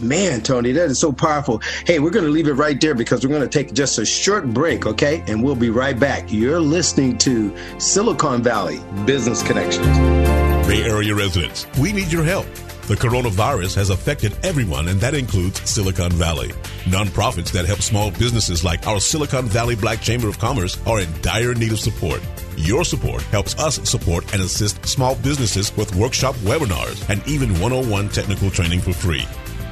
Man, 0.00 0.40
Tony, 0.40 0.72
that 0.72 0.90
is 0.90 0.98
so 0.98 1.12
powerful. 1.12 1.60
Hey, 1.86 1.98
we're 1.98 2.10
going 2.10 2.24
to 2.24 2.30
leave 2.30 2.48
it 2.48 2.54
right 2.54 2.80
there 2.80 2.94
because 2.94 3.24
we're 3.24 3.30
going 3.30 3.48
to 3.48 3.48
take 3.48 3.72
just 3.74 3.98
a 3.98 4.06
short 4.06 4.46
break, 4.46 4.86
okay? 4.86 5.22
And 5.26 5.42
we'll 5.42 5.56
be 5.56 5.70
right 5.70 5.98
back. 5.98 6.32
You're 6.32 6.60
listening 6.60 7.18
to 7.18 7.54
Silicon 7.78 8.42
Valley 8.42 8.80
Business 9.04 9.42
Connections. 9.42 9.86
Bay 10.66 10.82
Area 10.84 11.14
residents, 11.14 11.66
we 11.78 11.92
need 11.92 12.12
your 12.12 12.24
help. 12.24 12.46
The 12.90 12.96
coronavirus 12.96 13.76
has 13.76 13.90
affected 13.90 14.36
everyone, 14.42 14.88
and 14.88 15.00
that 15.00 15.14
includes 15.14 15.60
Silicon 15.68 16.10
Valley. 16.10 16.48
Nonprofits 16.86 17.52
that 17.52 17.64
help 17.64 17.82
small 17.82 18.10
businesses 18.10 18.64
like 18.64 18.86
our 18.86 18.98
Silicon 18.98 19.46
Valley 19.46 19.76
Black 19.76 20.00
Chamber 20.00 20.28
of 20.28 20.40
Commerce 20.40 20.76
are 20.86 20.98
in 20.98 21.08
dire 21.22 21.54
need 21.54 21.70
of 21.70 21.78
support. 21.78 22.20
Your 22.56 22.84
support 22.84 23.22
helps 23.22 23.56
us 23.60 23.88
support 23.88 24.32
and 24.32 24.42
assist 24.42 24.84
small 24.86 25.14
businesses 25.14 25.76
with 25.76 25.94
workshop 25.94 26.34
webinars 26.36 27.08
and 27.08 27.26
even 27.28 27.52
101 27.60 28.08
technical 28.08 28.50
training 28.50 28.80
for 28.80 28.92
free 28.92 29.24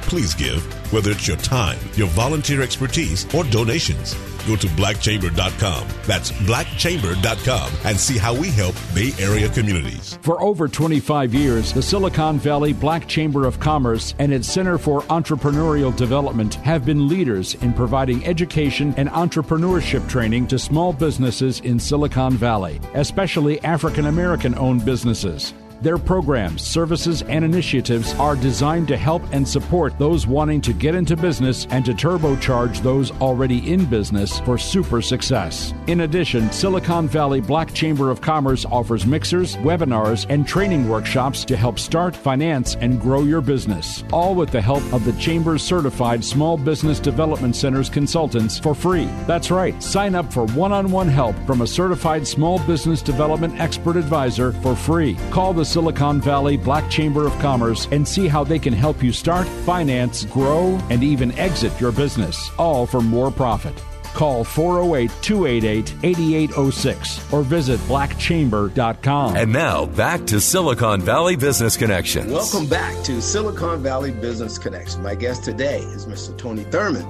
please 0.09 0.33
give, 0.33 0.61
whether 0.91 1.11
it's 1.11 1.27
your 1.27 1.37
time, 1.37 1.77
your 1.93 2.07
volunteer 2.07 2.61
expertise, 2.61 3.31
or 3.33 3.43
donations. 3.45 4.15
Go 4.47 4.55
to 4.55 4.67
blackchamber.com. 4.69 5.87
That's 6.07 6.31
blackchamber.com 6.31 7.71
and 7.85 7.99
see 7.99 8.17
how 8.17 8.33
we 8.33 8.49
help 8.49 8.75
Bay 8.95 9.11
Area 9.19 9.47
communities. 9.49 10.17
For 10.23 10.41
over 10.41 10.67
25 10.67 11.33
years, 11.33 11.71
the 11.71 11.83
Silicon 11.83 12.39
Valley 12.39 12.73
Black 12.73 13.07
Chamber 13.07 13.45
of 13.45 13.59
Commerce 13.59 14.15
and 14.17 14.33
its 14.33 14.47
Center 14.47 14.79
for 14.79 15.01
Entrepreneurial 15.03 15.95
Development 15.95 16.55
have 16.55 16.85
been 16.85 17.07
leaders 17.07 17.53
in 17.55 17.73
providing 17.73 18.25
education 18.25 18.93
and 18.97 19.09
entrepreneurship 19.09 20.09
training 20.09 20.47
to 20.47 20.57
small 20.57 20.91
businesses 20.93 21.59
in 21.59 21.79
Silicon 21.79 22.33
Valley, 22.33 22.81
especially 22.95 23.61
African 23.63 24.07
American 24.07 24.57
owned 24.57 24.83
businesses. 24.83 25.53
Their 25.81 25.97
programs, 25.97 26.61
services, 26.61 27.21
and 27.21 27.45
initiatives 27.45 28.13
are 28.15 28.35
designed 28.35 28.89
to 28.89 28.97
help 28.97 29.21
and 29.31 29.47
support 29.47 29.97
those 29.97 30.27
wanting 30.27 30.59
to 30.61 30.73
get 30.73 30.93
into 30.93 31.15
business 31.15 31.67
and 31.69 31.85
to 31.85 31.93
turbocharge 31.93 32.81
those 32.81 33.11
already 33.21 33.71
in 33.71 33.85
business 33.85 34.39
for 34.41 34.57
super 34.57 35.01
success. 35.01 35.73
In 35.87 36.01
addition, 36.01 36.51
Silicon 36.51 37.07
Valley 37.07 37.39
Black 37.39 37.73
Chamber 37.73 38.11
of 38.11 38.19
Commerce 38.19 38.65
offers 38.65 39.05
mixers, 39.05 39.55
webinars, 39.57 40.25
and 40.27 40.45
training 40.45 40.89
workshops 40.89 41.45
to 41.45 41.55
help 41.55 41.79
start, 41.79 42.13
finance, 42.13 42.75
and 42.81 42.99
grow 42.99 43.23
your 43.23 43.39
business, 43.39 44.03
all 44.11 44.35
with 44.35 44.51
the 44.51 44.61
help 44.61 44.83
of 44.91 45.05
the 45.05 45.13
Chamber's 45.13 45.63
certified 45.63 46.25
Small 46.25 46.57
Business 46.57 46.99
Development 46.99 47.55
Center's 47.55 47.89
consultants 47.89 48.59
for 48.59 48.75
free. 48.75 49.05
That's 49.27 49.49
right, 49.49 49.81
sign 49.81 50.13
up 50.13 50.33
for 50.33 50.45
one 50.47 50.73
on 50.73 50.91
one 50.91 51.07
help 51.07 51.37
from 51.47 51.61
a 51.61 51.67
certified 51.67 52.27
small 52.27 52.59
business 52.67 53.01
development 53.01 53.57
expert 53.61 53.95
advisor 53.95 54.51
for 54.51 54.75
free. 54.75 55.15
Call 55.31 55.53
the 55.53 55.68
Silicon 55.69 56.19
Valley 56.19 56.57
Black 56.57 56.89
Chamber 56.89 57.27
of 57.27 57.37
Commerce 57.39 57.87
and 57.91 58.07
see 58.07 58.27
how 58.27 58.43
they 58.43 58.57
can 58.57 58.73
help 58.73 59.03
you 59.03 59.13
start, 59.13 59.47
finance, 59.47 60.25
grow, 60.25 60.79
and 60.89 61.03
even 61.03 61.31
exit 61.33 61.79
your 61.79 61.91
business, 61.91 62.49
all 62.57 62.87
for 62.87 63.01
more 63.01 63.29
profit. 63.29 63.75
Call 64.15 64.43
408 64.43 65.11
288 65.21 65.93
8806 66.03 67.31
or 67.31 67.43
visit 67.43 67.79
blackchamber.com. 67.81 69.35
And 69.35 69.53
now 69.53 69.85
back 69.85 70.25
to 70.25 70.41
Silicon 70.41 71.01
Valley 71.01 71.35
Business 71.35 71.77
Connection. 71.77 72.31
Welcome 72.31 72.65
back 72.65 73.01
to 73.03 73.21
Silicon 73.21 73.83
Valley 73.83 74.11
Business 74.11 74.57
Connection. 74.57 75.03
My 75.03 75.13
guest 75.13 75.43
today 75.43 75.81
is 75.81 76.07
Mr. 76.07 76.35
Tony 76.35 76.63
Thurmond. 76.65 77.07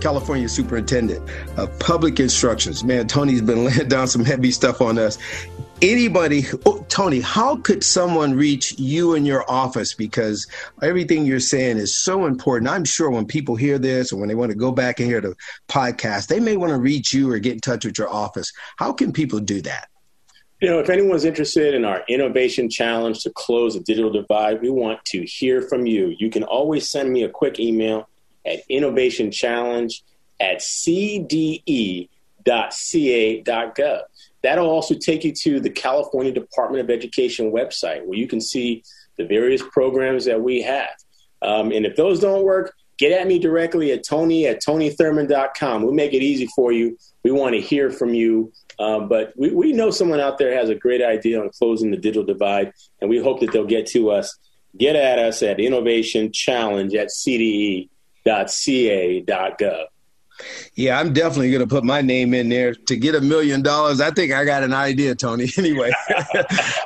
California 0.00 0.48
Superintendent 0.48 1.30
of 1.56 1.78
Public 1.78 2.18
Instructions. 2.18 2.82
Man, 2.82 3.06
Tony's 3.06 3.40
been 3.40 3.64
laying 3.66 3.86
down 3.86 4.08
some 4.08 4.24
heavy 4.24 4.50
stuff 4.50 4.80
on 4.80 4.98
us 4.98 5.16
anybody 5.82 6.44
oh, 6.64 6.84
tony 6.88 7.20
how 7.20 7.56
could 7.56 7.82
someone 7.82 8.34
reach 8.34 8.78
you 8.78 9.14
in 9.14 9.26
your 9.26 9.44
office? 9.50 9.92
Because 9.92 10.46
everything 10.80 11.26
you're 11.26 11.40
saying 11.40 11.78
is 11.78 11.94
so 11.94 12.26
important. 12.26 12.70
I'm 12.70 12.84
sure 12.84 13.10
when 13.10 13.26
people 13.26 13.56
hear 13.56 13.78
this 13.78 14.12
or 14.12 14.16
when 14.18 14.28
they 14.28 14.34
want 14.34 14.52
to 14.52 14.56
go 14.56 14.70
back 14.70 15.00
and 15.00 15.08
hear 15.08 15.20
the 15.20 15.34
podcast 15.68 16.28
they 16.28 16.40
may 16.40 16.56
want 16.56 16.70
to 16.70 16.78
reach 16.78 17.12
you 17.12 17.30
or 17.30 17.38
get 17.38 17.54
in 17.54 17.60
touch 17.60 17.84
with 17.84 17.98
your 17.98 18.08
office. 18.08 18.52
How 18.76 18.92
can 18.92 19.12
people 19.12 19.40
do 19.40 19.60
that? 19.62 19.88
You 20.60 20.70
know 20.70 20.78
if 20.78 20.88
anyone's 20.88 21.24
interested 21.24 21.74
in 21.74 21.84
our 21.84 22.04
innovation 22.08 22.70
challenge 22.70 23.20
to 23.24 23.30
close 23.30 23.74
the 23.74 23.80
digital 23.80 24.12
divide 24.12 24.62
we 24.62 24.70
want 24.70 25.04
to 25.06 25.24
hear 25.24 25.62
from 25.62 25.86
you. 25.86 26.14
You 26.18 26.30
can 26.30 26.44
always 26.44 26.88
send 26.88 27.12
me 27.12 27.24
a 27.24 27.28
quick 27.28 27.58
email 27.58 28.08
at 28.46 28.60
innovationchallenge 28.68 30.02
at 30.40 30.56
at 30.56 30.60
That'll 34.42 34.68
also 34.68 34.94
take 34.94 35.24
you 35.24 35.32
to 35.42 35.60
the 35.60 35.70
California 35.70 36.32
Department 36.32 36.82
of 36.82 36.90
Education 36.90 37.52
website 37.52 38.04
where 38.04 38.18
you 38.18 38.26
can 38.26 38.40
see 38.40 38.82
the 39.16 39.24
various 39.24 39.62
programs 39.62 40.24
that 40.24 40.40
we 40.40 40.62
have. 40.62 40.90
Um, 41.42 41.72
and 41.72 41.86
if 41.86 41.96
those 41.96 42.20
don't 42.20 42.44
work, 42.44 42.74
get 42.98 43.12
at 43.12 43.26
me 43.26 43.38
directly 43.38 43.92
at 43.92 44.04
tony 44.04 44.46
at 44.46 44.62
tonythurmond.com. 44.62 45.82
We'll 45.82 45.92
make 45.92 46.12
it 46.12 46.22
easy 46.22 46.48
for 46.54 46.72
you. 46.72 46.98
We 47.24 47.30
want 47.30 47.54
to 47.54 47.60
hear 47.60 47.90
from 47.90 48.14
you. 48.14 48.52
Um, 48.78 49.08
but 49.08 49.32
we, 49.36 49.50
we 49.50 49.72
know 49.72 49.90
someone 49.90 50.20
out 50.20 50.38
there 50.38 50.56
has 50.56 50.68
a 50.68 50.74
great 50.74 51.02
idea 51.02 51.40
on 51.40 51.50
closing 51.50 51.90
the 51.90 51.96
digital 51.96 52.24
divide, 52.24 52.72
and 53.00 53.10
we 53.10 53.18
hope 53.18 53.40
that 53.40 53.52
they'll 53.52 53.64
get 53.66 53.86
to 53.88 54.10
us. 54.10 54.36
Get 54.76 54.96
at 54.96 55.18
us 55.18 55.42
at 55.42 55.60
innovation 55.60 56.32
challenge 56.32 56.94
at 56.94 57.08
cde.ca.gov. 57.08 57.88
Yeah, 60.74 60.98
I'm 60.98 61.12
definitely 61.12 61.50
going 61.50 61.60
to 61.60 61.66
put 61.66 61.84
my 61.84 62.00
name 62.00 62.34
in 62.34 62.48
there 62.48 62.74
to 62.74 62.96
get 62.96 63.14
a 63.14 63.20
million 63.20 63.62
dollars. 63.62 64.00
I 64.00 64.10
think 64.10 64.32
I 64.32 64.44
got 64.44 64.62
an 64.62 64.74
idea, 64.74 65.14
Tony. 65.14 65.48
Anyway, 65.62 65.92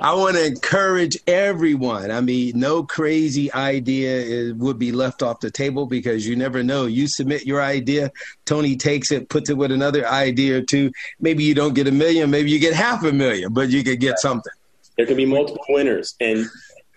I 0.03 0.13
want 0.13 0.37
to 0.37 0.45
encourage 0.45 1.17
everyone. 1.27 2.11
I 2.11 2.21
mean, 2.21 2.59
no 2.59 2.83
crazy 2.83 3.51
idea 3.55 4.11
is, 4.19 4.53
would 4.55 4.79
be 4.79 4.93
left 4.93 5.23
off 5.23 5.41
the 5.41 5.51
table 5.51 5.87
because 5.87 6.27
you 6.27 6.37
never 6.37 6.63
know. 6.63 6.85
You 6.85 7.09
submit 7.09 7.47
your 7.47 7.63
idea, 7.63 8.13
Tony 8.45 8.77
takes 8.77 9.11
it, 9.13 9.31
puts 9.31 9.49
it 9.49 9.57
with 9.57 9.73
another 9.73 10.07
idea 10.07 10.59
or 10.59 10.63
two. 10.63 10.93
Maybe 11.21 11.43
you 11.43 11.55
don't 11.55 11.75
get 11.75 11.87
a 11.87 11.93
million, 11.93 12.31
maybe 12.31 12.51
you 12.51 12.59
get 12.59 12.75
half 12.75 13.03
a 13.03 13.13
million, 13.13 13.55
but 13.55 13.71
you 13.71 13.83
could 13.83 13.99
get 13.99 14.19
something. 14.19 14.53
There 14.99 15.07
could 15.07 15.17
be 15.17 15.27
multiple 15.27 15.65
winners. 15.69 16.15
And 16.21 16.47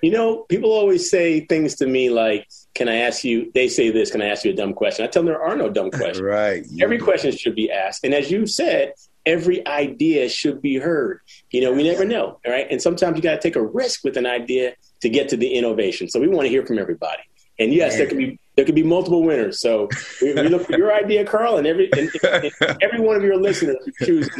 You 0.01 0.11
know, 0.11 0.43
people 0.49 0.71
always 0.71 1.09
say 1.09 1.41
things 1.41 1.75
to 1.75 1.87
me 1.87 2.09
like, 2.09 2.47
"Can 2.73 2.87
I 2.87 2.97
ask 2.97 3.23
you?" 3.23 3.51
They 3.53 3.67
say 3.67 3.91
this, 3.91 4.11
"Can 4.11 4.21
I 4.21 4.27
ask 4.27 4.45
you 4.45 4.51
a 4.51 4.55
dumb 4.55 4.73
question?" 4.73 5.03
I 5.05 5.07
tell 5.07 5.23
them 5.23 5.33
there 5.33 5.41
are 5.41 5.55
no 5.55 5.69
dumb 5.69 5.91
questions. 5.99 6.21
right. 6.21 6.63
Every 6.81 6.97
question 6.97 7.35
should 7.35 7.55
be 7.55 7.71
asked, 7.71 8.03
and 8.03 8.13
as 8.13 8.31
you 8.31 8.45
said, 8.45 8.93
every 9.25 9.65
idea 9.67 10.29
should 10.29 10.61
be 10.61 10.77
heard. 10.77 11.21
You 11.51 11.61
know, 11.61 11.73
we 11.73 11.83
never 11.83 12.05
know, 12.05 12.39
all 12.45 12.51
right? 12.51 12.67
And 12.69 12.81
sometimes 12.81 13.15
you 13.17 13.21
got 13.21 13.35
to 13.35 13.41
take 13.41 13.55
a 13.55 13.65
risk 13.65 14.03
with 14.03 14.17
an 14.17 14.25
idea 14.25 14.73
to 15.01 15.09
get 15.09 15.29
to 15.29 15.37
the 15.37 15.53
innovation. 15.53 16.09
So 16.09 16.19
we 16.19 16.27
want 16.27 16.45
to 16.45 16.49
hear 16.49 16.65
from 16.65 16.79
everybody. 16.79 17.21
And 17.59 17.73
yes, 17.73 17.97
there 17.97 18.07
could 18.07 18.17
be 18.17 18.39
there 18.55 18.65
could 18.65 18.75
be 18.75 18.83
multiple 18.83 19.23
winners. 19.23 19.59
So 19.59 19.89
we, 20.21 20.33
we 20.33 20.47
look 20.47 20.65
for 20.65 20.77
your 20.77 20.93
idea, 20.93 21.25
Carl, 21.25 21.57
and 21.57 21.67
every 21.67 21.91
and, 21.91 22.09
and 22.23 22.77
every 22.81 22.99
one 22.99 23.15
of 23.17 23.23
your 23.23 23.37
listeners 23.37 23.77
chooses 24.01 24.33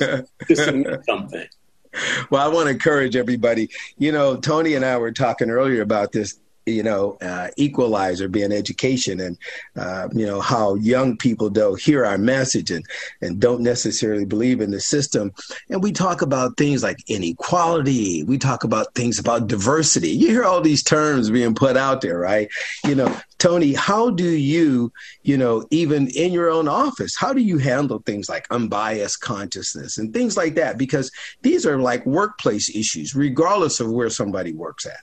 to 0.47 0.55
submit 0.55 1.05
something. 1.05 1.45
Well, 2.29 2.41
I 2.41 2.53
want 2.53 2.67
to 2.67 2.71
encourage 2.71 3.15
everybody. 3.15 3.69
You 3.97 4.11
know, 4.11 4.37
Tony 4.37 4.75
and 4.75 4.85
I 4.85 4.97
were 4.97 5.11
talking 5.11 5.49
earlier 5.49 5.81
about 5.81 6.11
this 6.11 6.39
you 6.69 6.83
know, 6.83 7.17
uh, 7.21 7.49
equalizer 7.57 8.27
being 8.27 8.51
education 8.51 9.19
and, 9.19 9.37
uh, 9.75 10.07
you 10.13 10.25
know, 10.25 10.41
how 10.41 10.75
young 10.75 11.17
people 11.17 11.49
don't 11.49 11.79
hear 11.79 12.05
our 12.05 12.17
message 12.17 12.71
and, 12.71 12.85
and 13.21 13.39
don't 13.39 13.61
necessarily 13.61 14.25
believe 14.25 14.61
in 14.61 14.71
the 14.71 14.79
system. 14.79 15.31
And 15.69 15.83
we 15.83 15.91
talk 15.91 16.21
about 16.21 16.57
things 16.57 16.83
like 16.83 16.97
inequality. 17.07 18.23
We 18.23 18.37
talk 18.37 18.63
about 18.63 18.93
things 18.95 19.19
about 19.19 19.47
diversity. 19.47 20.09
You 20.09 20.27
hear 20.27 20.43
all 20.43 20.61
these 20.61 20.83
terms 20.83 21.29
being 21.29 21.55
put 21.55 21.77
out 21.77 22.01
there, 22.01 22.19
right? 22.19 22.49
You 22.85 22.95
know, 22.95 23.15
Tony, 23.39 23.73
how 23.73 24.09
do 24.09 24.29
you, 24.29 24.91
you 25.23 25.37
know, 25.37 25.65
even 25.71 26.09
in 26.09 26.33
your 26.33 26.49
own 26.49 26.67
office, 26.67 27.15
how 27.17 27.33
do 27.33 27.41
you 27.41 27.57
handle 27.57 27.99
things 28.05 28.27
like 28.27 28.45
unbiased 28.51 29.21
consciousness 29.21 29.97
and 29.97 30.13
things 30.13 30.35
like 30.35 30.55
that? 30.55 30.77
Because 30.77 31.09
these 31.41 31.65
are 31.65 31.79
like 31.79 32.05
workplace 32.05 32.73
issues, 32.75 33.15
regardless 33.15 33.79
of 33.79 33.91
where 33.91 34.09
somebody 34.09 34.53
works 34.53 34.85
at. 34.85 34.99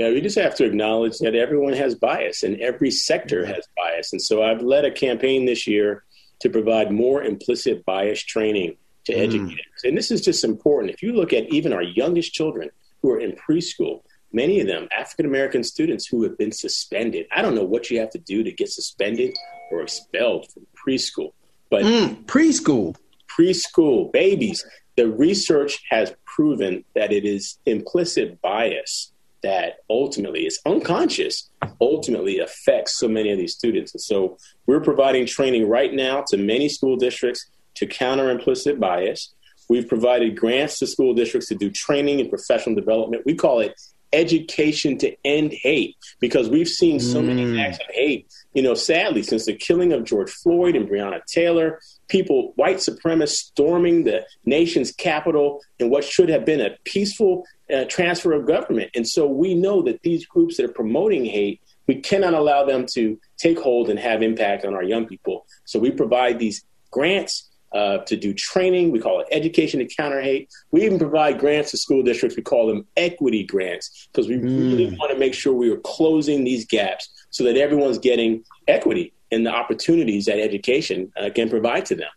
Yeah, 0.00 0.12
we 0.12 0.22
just 0.22 0.38
have 0.38 0.54
to 0.54 0.64
acknowledge 0.64 1.18
that 1.18 1.34
everyone 1.34 1.74
has 1.74 1.94
bias 1.94 2.42
and 2.42 2.58
every 2.58 2.90
sector 2.90 3.44
has 3.44 3.68
bias. 3.76 4.14
And 4.14 4.22
so 4.22 4.42
I've 4.42 4.62
led 4.62 4.86
a 4.86 4.90
campaign 4.90 5.44
this 5.44 5.66
year 5.66 6.04
to 6.40 6.48
provide 6.48 6.90
more 6.90 7.22
implicit 7.22 7.84
bias 7.84 8.22
training 8.22 8.78
to 9.04 9.12
mm. 9.12 9.22
educators. 9.22 9.84
And 9.84 9.98
this 9.98 10.10
is 10.10 10.22
just 10.22 10.42
important. 10.42 10.94
If 10.94 11.02
you 11.02 11.12
look 11.12 11.34
at 11.34 11.52
even 11.52 11.74
our 11.74 11.82
youngest 11.82 12.32
children 12.32 12.70
who 13.02 13.10
are 13.10 13.20
in 13.20 13.32
preschool, 13.32 14.00
many 14.32 14.58
of 14.60 14.66
them 14.66 14.88
African 14.90 15.26
American 15.26 15.62
students 15.62 16.06
who 16.06 16.22
have 16.22 16.38
been 16.38 16.52
suspended. 16.52 17.26
I 17.30 17.42
don't 17.42 17.54
know 17.54 17.64
what 17.64 17.90
you 17.90 18.00
have 18.00 18.10
to 18.12 18.18
do 18.18 18.42
to 18.42 18.50
get 18.50 18.70
suspended 18.70 19.34
or 19.70 19.82
expelled 19.82 20.50
from 20.50 20.66
preschool, 20.74 21.34
but 21.68 21.84
mm, 21.84 22.24
preschool, 22.24 22.96
preschool 23.28 24.10
babies. 24.10 24.64
The 24.96 25.10
research 25.10 25.82
has 25.90 26.14
proven 26.24 26.86
that 26.94 27.12
it 27.12 27.26
is 27.26 27.58
implicit 27.66 28.40
bias 28.40 29.12
that 29.42 29.69
ultimately 30.00 30.42
it's 30.46 30.60
unconscious, 30.64 31.50
ultimately 31.80 32.38
affects 32.38 32.98
so 32.98 33.08
many 33.08 33.30
of 33.30 33.38
these 33.38 33.54
students. 33.54 33.94
And 33.94 34.00
so 34.00 34.38
we're 34.66 34.80
providing 34.80 35.26
training 35.26 35.68
right 35.68 35.92
now 35.92 36.24
to 36.28 36.36
many 36.36 36.68
school 36.68 36.96
districts 36.96 37.46
to 37.74 37.86
counter 37.86 38.30
implicit 38.30 38.80
bias. 38.80 39.34
We've 39.68 39.88
provided 39.88 40.36
grants 40.36 40.78
to 40.78 40.86
school 40.86 41.14
districts 41.14 41.48
to 41.48 41.54
do 41.54 41.70
training 41.70 42.20
and 42.20 42.28
professional 42.28 42.74
development. 42.74 43.24
We 43.26 43.34
call 43.34 43.60
it 43.60 43.74
education 44.12 44.98
to 44.98 45.14
end 45.24 45.52
hate 45.52 45.96
because 46.18 46.48
we've 46.48 46.68
seen 46.68 46.98
so 46.98 47.20
mm. 47.22 47.26
many 47.26 47.60
acts 47.60 47.78
of 47.78 47.94
hate. 47.94 48.26
You 48.54 48.62
know, 48.62 48.74
sadly, 48.74 49.22
since 49.22 49.46
the 49.46 49.54
killing 49.54 49.92
of 49.92 50.04
George 50.04 50.30
Floyd 50.30 50.74
and 50.74 50.88
Breonna 50.88 51.24
Taylor, 51.26 51.80
people, 52.08 52.52
white 52.56 52.78
supremacists 52.78 53.50
storming 53.50 54.04
the 54.04 54.26
nation's 54.44 54.90
capital 54.90 55.60
in 55.78 55.90
what 55.90 56.04
should 56.04 56.28
have 56.28 56.44
been 56.44 56.60
a 56.60 56.76
peaceful 56.84 57.44
uh, 57.72 57.84
transfer 57.86 58.32
of 58.32 58.46
government. 58.46 58.90
And 58.94 59.06
so 59.06 59.26
we 59.26 59.54
know 59.54 59.82
that 59.82 60.02
these 60.02 60.26
groups 60.26 60.56
that 60.56 60.66
are 60.66 60.72
promoting 60.72 61.24
hate, 61.24 61.60
we 61.86 61.96
cannot 61.96 62.34
allow 62.34 62.64
them 62.64 62.86
to 62.94 63.18
take 63.38 63.58
hold 63.58 63.90
and 63.90 63.98
have 63.98 64.22
impact 64.22 64.64
on 64.64 64.74
our 64.74 64.82
young 64.82 65.06
people. 65.06 65.46
So 65.64 65.78
we 65.78 65.90
provide 65.90 66.38
these 66.38 66.64
grants 66.90 67.48
uh, 67.72 67.98
to 67.98 68.16
do 68.16 68.34
training. 68.34 68.90
We 68.90 68.98
call 68.98 69.20
it 69.20 69.28
education 69.30 69.80
to 69.80 69.86
counter 69.86 70.20
hate. 70.20 70.50
We 70.70 70.84
even 70.84 70.98
provide 70.98 71.38
grants 71.38 71.70
to 71.70 71.76
school 71.76 72.02
districts. 72.02 72.36
We 72.36 72.42
call 72.42 72.66
them 72.66 72.86
equity 72.96 73.44
grants 73.44 74.08
because 74.12 74.28
we 74.28 74.36
mm. 74.36 74.44
really 74.44 74.96
want 74.96 75.12
to 75.12 75.18
make 75.18 75.34
sure 75.34 75.52
we 75.52 75.70
are 75.70 75.78
closing 75.78 76.44
these 76.44 76.66
gaps 76.66 77.08
so 77.30 77.44
that 77.44 77.56
everyone's 77.56 77.98
getting 77.98 78.44
equity 78.66 79.12
in 79.30 79.44
the 79.44 79.50
opportunities 79.50 80.26
that 80.26 80.40
education 80.40 81.12
uh, 81.16 81.30
can 81.32 81.48
provide 81.48 81.86
to 81.86 81.94
them. 81.94 82.10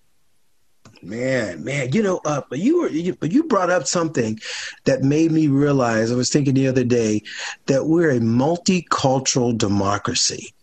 Man, 1.04 1.64
man, 1.64 1.92
you 1.92 2.02
know, 2.02 2.22
uh, 2.26 2.42
but 2.50 2.60
you 2.60 2.82
were, 2.82 2.90
you, 2.90 3.14
but 3.16 3.32
you 3.32 3.44
brought 3.44 3.70
up 3.70 3.88
something 3.88 4.40
that 4.86 5.04
made 5.04 5.32
me 5.32 5.48
realize. 5.48 6.12
I 6.12 6.16
was 6.16 6.30
thinking 6.30 6.54
the 6.54 6.68
other 6.68 6.86
day 6.86 7.22
that 7.66 7.88
we're 7.88 8.12
a 8.12 8.20
multicultural 8.20 9.58
democracy, 9.58 10.54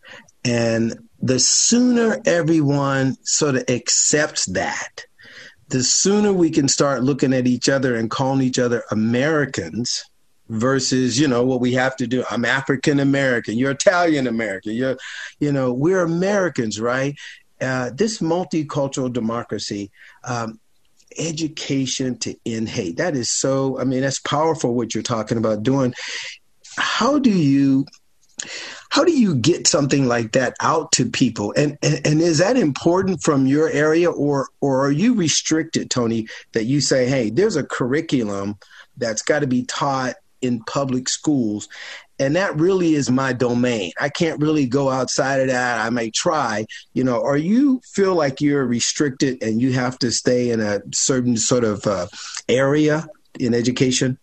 and 0.45 0.99
the 1.21 1.39
sooner 1.39 2.21
everyone 2.25 3.17
sort 3.23 3.57
of 3.57 3.65
accepts 3.69 4.47
that, 4.47 5.05
the 5.69 5.83
sooner 5.83 6.33
we 6.33 6.51
can 6.51 6.69
start 6.69 7.03
looking 7.03 7.35
at 7.35 7.47
each 7.47 7.69
other 7.69 7.95
and 7.95 8.11
calling 8.11 8.41
each 8.41 8.59
other 8.59 8.83
Americans 8.91 10.05
versus 10.51 11.19
you 11.19 11.29
know 11.29 11.45
what 11.45 11.61
we 11.61 11.73
have 11.73 11.95
to 11.95 12.09
do 12.09 12.25
i'm 12.29 12.45
african 12.45 12.99
american 12.99 13.57
you're 13.57 13.71
italian 13.71 14.27
american 14.27 14.73
you're 14.73 14.97
you 15.39 15.53
know 15.53 15.73
we're 15.73 16.03
americans 16.03 16.81
right 16.81 17.17
uh, 17.61 17.91
this 17.95 18.19
multicultural 18.19 19.13
democracy 19.13 19.91
um, 20.25 20.59
education 21.19 22.17
to 22.19 22.37
end 22.47 22.69
hate 22.69 22.97
that 22.99 23.17
is 23.17 23.29
so 23.29 23.79
i 23.81 23.85
mean 23.85 24.03
that's 24.03 24.21
powerful 24.21 24.75
what 24.75 24.95
you're 24.95 25.03
talking 25.03 25.39
about 25.39 25.63
doing. 25.63 25.93
How 26.77 27.19
do 27.19 27.31
you 27.31 27.87
how 28.91 29.05
do 29.05 29.13
you 29.13 29.37
get 29.37 29.67
something 29.67 30.09
like 30.09 30.33
that 30.33 30.57
out 30.61 30.93
to 30.93 31.09
people? 31.09 31.53
And, 31.57 31.79
and, 31.83 32.05
and 32.05 32.21
is 32.21 32.39
that 32.39 32.57
important 32.57 33.23
from 33.23 33.47
your 33.47 33.69
area 33.71 34.11
or 34.11 34.49
or 34.61 34.85
are 34.85 34.91
you 34.91 35.15
restricted 35.15 35.91
tony 35.91 36.29
that 36.53 36.65
you 36.65 36.81
say 36.81 37.09
hey 37.09 37.31
there's 37.31 37.57
a 37.57 37.65
curriculum 37.65 38.59
that's 38.97 39.23
got 39.23 39.41
to 39.41 39.47
be 39.47 39.65
taught 39.65 40.15
in 40.41 40.63
public 40.65 41.09
schools 41.09 41.69
and 42.21 42.37
that 42.37 42.55
really 42.57 42.95
is 42.95 43.11
my 43.11 43.33
domain 43.33 43.91
i 43.99 44.09
can't 44.09 44.41
really 44.41 44.67
go 44.67 44.89
outside 44.91 45.41
of 45.41 45.49
that 45.49 45.85
i 45.85 45.91
may 45.91 46.11
try 46.11 46.65
you 46.93 47.03
know 47.03 47.19
or 47.19 47.37
you 47.37 47.81
feel 47.93 48.15
like 48.15 48.41
you're 48.41 48.67
restricted 48.67 49.43
and 49.43 49.61
you 49.61 49.73
have 49.73 49.99
to 49.99 50.13
stay 50.13 50.51
in 50.51 50.61
a 50.61 50.81
certain 50.93 51.37
sort 51.37 51.65
of 51.65 51.85
uh, 51.87 52.07
area 52.49 53.07
in 53.41 53.55
education 53.55 54.17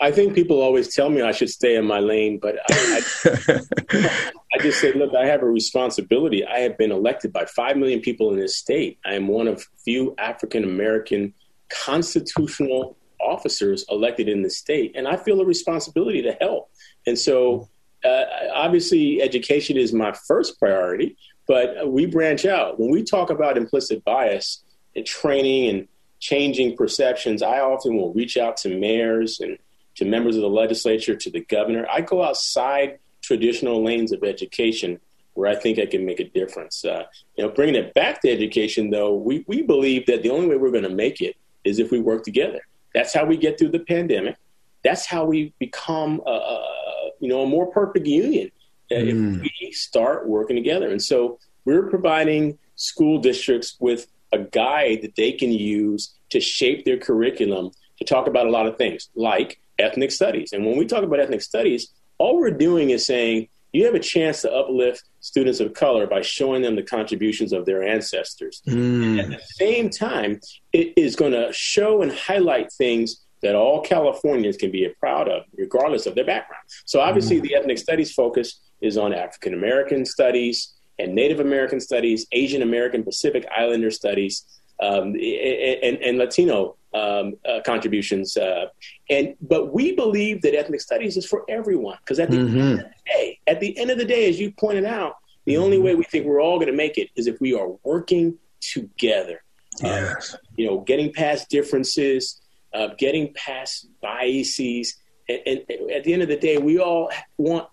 I 0.00 0.12
think 0.12 0.34
people 0.34 0.60
always 0.60 0.94
tell 0.94 1.10
me 1.10 1.22
I 1.22 1.32
should 1.32 1.50
stay 1.50 1.74
in 1.74 1.84
my 1.84 1.98
lane, 1.98 2.38
but 2.38 2.56
I, 2.70 3.02
I, 3.18 3.60
I, 4.54 4.58
just 4.60 4.80
say, 4.80 4.92
look, 4.92 5.12
I 5.14 5.26
have 5.26 5.42
a 5.42 5.46
responsibility. 5.46 6.46
I 6.46 6.60
have 6.60 6.78
been 6.78 6.92
elected 6.92 7.32
by 7.32 7.46
5 7.46 7.76
million 7.76 8.00
people 8.00 8.30
in 8.32 8.38
this 8.38 8.56
state. 8.56 8.98
I 9.04 9.14
am 9.14 9.26
one 9.26 9.48
of 9.48 9.66
few 9.84 10.14
African 10.18 10.62
American 10.62 11.34
constitutional 11.68 12.96
officers 13.20 13.84
elected 13.90 14.28
in 14.28 14.42
the 14.42 14.50
state, 14.50 14.92
and 14.94 15.08
I 15.08 15.16
feel 15.16 15.40
a 15.40 15.44
responsibility 15.44 16.22
to 16.22 16.32
help. 16.40 16.70
And 17.08 17.18
so, 17.18 17.68
uh, 18.04 18.24
obviously, 18.54 19.22
education 19.22 19.76
is 19.76 19.92
my 19.92 20.12
first 20.28 20.58
priority, 20.58 21.16
but 21.46 21.90
we 21.90 22.04
branch 22.06 22.44
out. 22.44 22.78
When 22.78 22.90
we 22.90 23.02
talk 23.02 23.30
about 23.30 23.56
implicit 23.56 24.04
bias 24.04 24.62
and 24.94 25.06
training 25.06 25.70
and 25.70 25.88
changing 26.20 26.76
perceptions, 26.76 27.42
I 27.42 27.60
often 27.60 27.96
will 27.96 28.12
reach 28.12 28.36
out 28.36 28.56
to 28.58 28.68
mayors 28.68 29.40
and 29.40 29.58
to 29.96 30.04
members 30.04 30.36
of 30.36 30.42
the 30.42 30.48
legislature, 30.48 31.16
to 31.16 31.30
the 31.30 31.40
governor. 31.40 31.86
I 31.90 32.02
go 32.02 32.22
outside 32.22 32.98
traditional 33.22 33.82
lanes 33.82 34.12
of 34.12 34.22
education 34.22 35.00
where 35.34 35.48
I 35.50 35.54
think 35.54 35.78
I 35.78 35.86
can 35.86 36.04
make 36.04 36.20
a 36.20 36.28
difference. 36.28 36.84
Uh, 36.84 37.04
you 37.36 37.44
know, 37.44 37.50
bringing 37.50 37.76
it 37.76 37.94
back 37.94 38.20
to 38.22 38.30
education, 38.30 38.90
though, 38.90 39.14
we, 39.14 39.44
we 39.46 39.62
believe 39.62 40.06
that 40.06 40.22
the 40.22 40.30
only 40.30 40.48
way 40.48 40.56
we're 40.56 40.70
going 40.70 40.82
to 40.84 40.90
make 41.04 41.20
it 41.20 41.36
is 41.64 41.78
if 41.78 41.90
we 41.90 42.00
work 42.00 42.22
together. 42.24 42.60
That's 42.94 43.14
how 43.14 43.24
we 43.24 43.36
get 43.36 43.58
through 43.58 43.70
the 43.70 43.80
pandemic. 43.80 44.36
That's 44.84 45.06
how 45.06 45.24
we 45.24 45.52
become, 45.58 46.20
a, 46.26 46.30
a 46.30 46.77
you 47.20 47.28
know, 47.28 47.42
a 47.42 47.46
more 47.46 47.66
perfect 47.66 48.06
union 48.06 48.50
mm. 48.90 49.36
if 49.40 49.42
we 49.42 49.72
start 49.72 50.28
working 50.28 50.56
together. 50.56 50.90
And 50.90 51.02
so 51.02 51.38
we're 51.64 51.88
providing 51.88 52.58
school 52.76 53.18
districts 53.18 53.76
with 53.80 54.06
a 54.32 54.38
guide 54.38 55.02
that 55.02 55.16
they 55.16 55.32
can 55.32 55.50
use 55.50 56.14
to 56.30 56.40
shape 56.40 56.84
their 56.84 56.98
curriculum 56.98 57.70
to 57.98 58.04
talk 58.04 58.26
about 58.26 58.46
a 58.46 58.50
lot 58.50 58.66
of 58.66 58.76
things 58.76 59.08
like 59.14 59.58
ethnic 59.78 60.12
studies. 60.12 60.52
And 60.52 60.64
when 60.64 60.76
we 60.76 60.86
talk 60.86 61.02
about 61.02 61.20
ethnic 61.20 61.42
studies, 61.42 61.88
all 62.18 62.38
we're 62.38 62.50
doing 62.50 62.90
is 62.90 63.06
saying 63.06 63.48
you 63.72 63.84
have 63.84 63.94
a 63.94 64.00
chance 64.00 64.42
to 64.42 64.52
uplift 64.52 65.04
students 65.20 65.60
of 65.60 65.74
color 65.74 66.06
by 66.06 66.22
showing 66.22 66.62
them 66.62 66.76
the 66.76 66.82
contributions 66.82 67.52
of 67.52 67.66
their 67.66 67.82
ancestors. 67.82 68.62
Mm. 68.66 69.22
At 69.22 69.28
the 69.28 69.40
same 69.44 69.90
time, 69.90 70.40
it 70.72 70.94
is 70.96 71.16
going 71.16 71.32
to 71.32 71.52
show 71.52 72.02
and 72.02 72.10
highlight 72.10 72.72
things 72.72 73.24
that 73.42 73.54
all 73.54 73.80
Californians 73.80 74.56
can 74.56 74.70
be 74.70 74.88
proud 75.00 75.28
of, 75.28 75.44
regardless 75.56 76.06
of 76.06 76.14
their 76.14 76.24
background. 76.24 76.62
So, 76.84 77.00
obviously, 77.00 77.38
mm. 77.38 77.42
the 77.42 77.54
ethnic 77.54 77.78
studies 77.78 78.12
focus 78.12 78.60
is 78.80 78.96
on 78.96 79.12
African 79.12 79.54
American 79.54 80.04
studies 80.04 80.74
and 80.98 81.14
Native 81.14 81.40
American 81.40 81.80
studies, 81.80 82.26
Asian 82.32 82.62
American, 82.62 83.04
Pacific 83.04 83.46
Islander 83.56 83.90
studies, 83.90 84.44
um, 84.80 85.14
and, 85.14 85.98
and, 86.02 86.18
Latino 86.18 86.76
um, 86.94 87.34
uh, 87.48 87.60
contributions. 87.64 88.36
Uh, 88.36 88.66
and 89.10 89.34
but 89.40 89.72
we 89.72 89.92
believe 89.92 90.42
that 90.42 90.54
ethnic 90.54 90.80
studies 90.80 91.16
is 91.16 91.26
for 91.26 91.44
everyone 91.48 91.98
because 92.00 92.18
at 92.18 92.30
the 92.30 92.36
mm-hmm. 92.36 92.58
end 92.58 92.72
of 92.72 92.78
the 92.78 92.94
day, 93.06 93.38
at 93.46 93.60
the 93.60 93.78
end 93.78 93.90
of 93.90 93.98
the 93.98 94.04
day, 94.04 94.28
as 94.28 94.38
you 94.38 94.52
pointed 94.52 94.84
out, 94.84 95.16
the 95.44 95.54
mm-hmm. 95.54 95.62
only 95.62 95.78
way 95.78 95.94
we 95.94 96.04
think 96.04 96.26
we're 96.26 96.40
all 96.40 96.58
going 96.58 96.68
to 96.68 96.76
make 96.76 96.98
it 96.98 97.10
is 97.16 97.26
if 97.26 97.40
we 97.40 97.54
are 97.54 97.70
working 97.82 98.38
together. 98.60 99.42
Um, 99.82 99.90
yes. 99.90 100.34
Um, 100.34 100.40
you 100.56 100.66
know, 100.66 100.80
getting 100.80 101.12
past 101.12 101.48
differences, 101.48 102.40
uh, 102.78 102.94
getting 102.96 103.32
past 103.34 103.88
biases, 104.00 104.96
and, 105.28 105.40
and 105.46 105.90
at 105.90 106.04
the 106.04 106.12
end 106.12 106.22
of 106.22 106.28
the 106.28 106.36
day, 106.36 106.58
we 106.58 106.78
all 106.78 107.10
want 107.36 107.66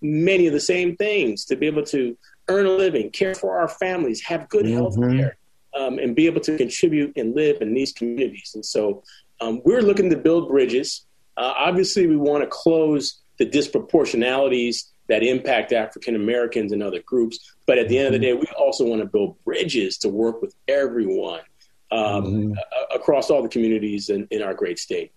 many 0.00 0.46
of 0.46 0.52
the 0.52 0.60
same 0.60 0.96
things 0.96 1.44
to 1.44 1.56
be 1.56 1.66
able 1.66 1.84
to 1.84 2.16
earn 2.48 2.64
a 2.64 2.70
living, 2.70 3.10
care 3.10 3.34
for 3.34 3.58
our 3.58 3.68
families, 3.68 4.22
have 4.22 4.48
good 4.48 4.64
mm-hmm. 4.64 4.76
health 4.76 4.96
care, 4.96 5.36
um, 5.78 5.98
and 5.98 6.16
be 6.16 6.26
able 6.26 6.40
to 6.40 6.56
contribute 6.56 7.12
and 7.16 7.36
live 7.36 7.60
in 7.60 7.74
these 7.74 7.92
communities. 7.92 8.52
And 8.54 8.64
so 8.64 9.02
um, 9.40 9.60
we're 9.64 9.82
looking 9.82 10.08
to 10.10 10.16
build 10.16 10.48
bridges. 10.48 11.04
Uh, 11.36 11.52
obviously, 11.56 12.06
we 12.06 12.16
want 12.16 12.42
to 12.42 12.48
close 12.48 13.20
the 13.38 13.46
disproportionalities 13.46 14.84
that 15.08 15.22
impact 15.22 15.72
African 15.72 16.16
Americans 16.16 16.72
and 16.72 16.82
other 16.82 17.02
groups. 17.02 17.54
But 17.66 17.78
at 17.78 17.88
the 17.88 17.98
end 17.98 18.06
of 18.06 18.12
the 18.14 18.18
day, 18.18 18.32
we 18.32 18.46
also 18.58 18.84
want 18.86 19.02
to 19.02 19.06
build 19.06 19.36
bridges 19.44 19.98
to 19.98 20.08
work 20.08 20.40
with 20.40 20.54
everyone 20.66 21.42
um, 21.90 22.24
mm-hmm. 22.24 22.52
across 22.94 23.30
all 23.30 23.42
the 23.42 23.48
communities 23.48 24.08
in, 24.08 24.26
in 24.30 24.42
our 24.42 24.54
great 24.54 24.78
state. 24.78 25.12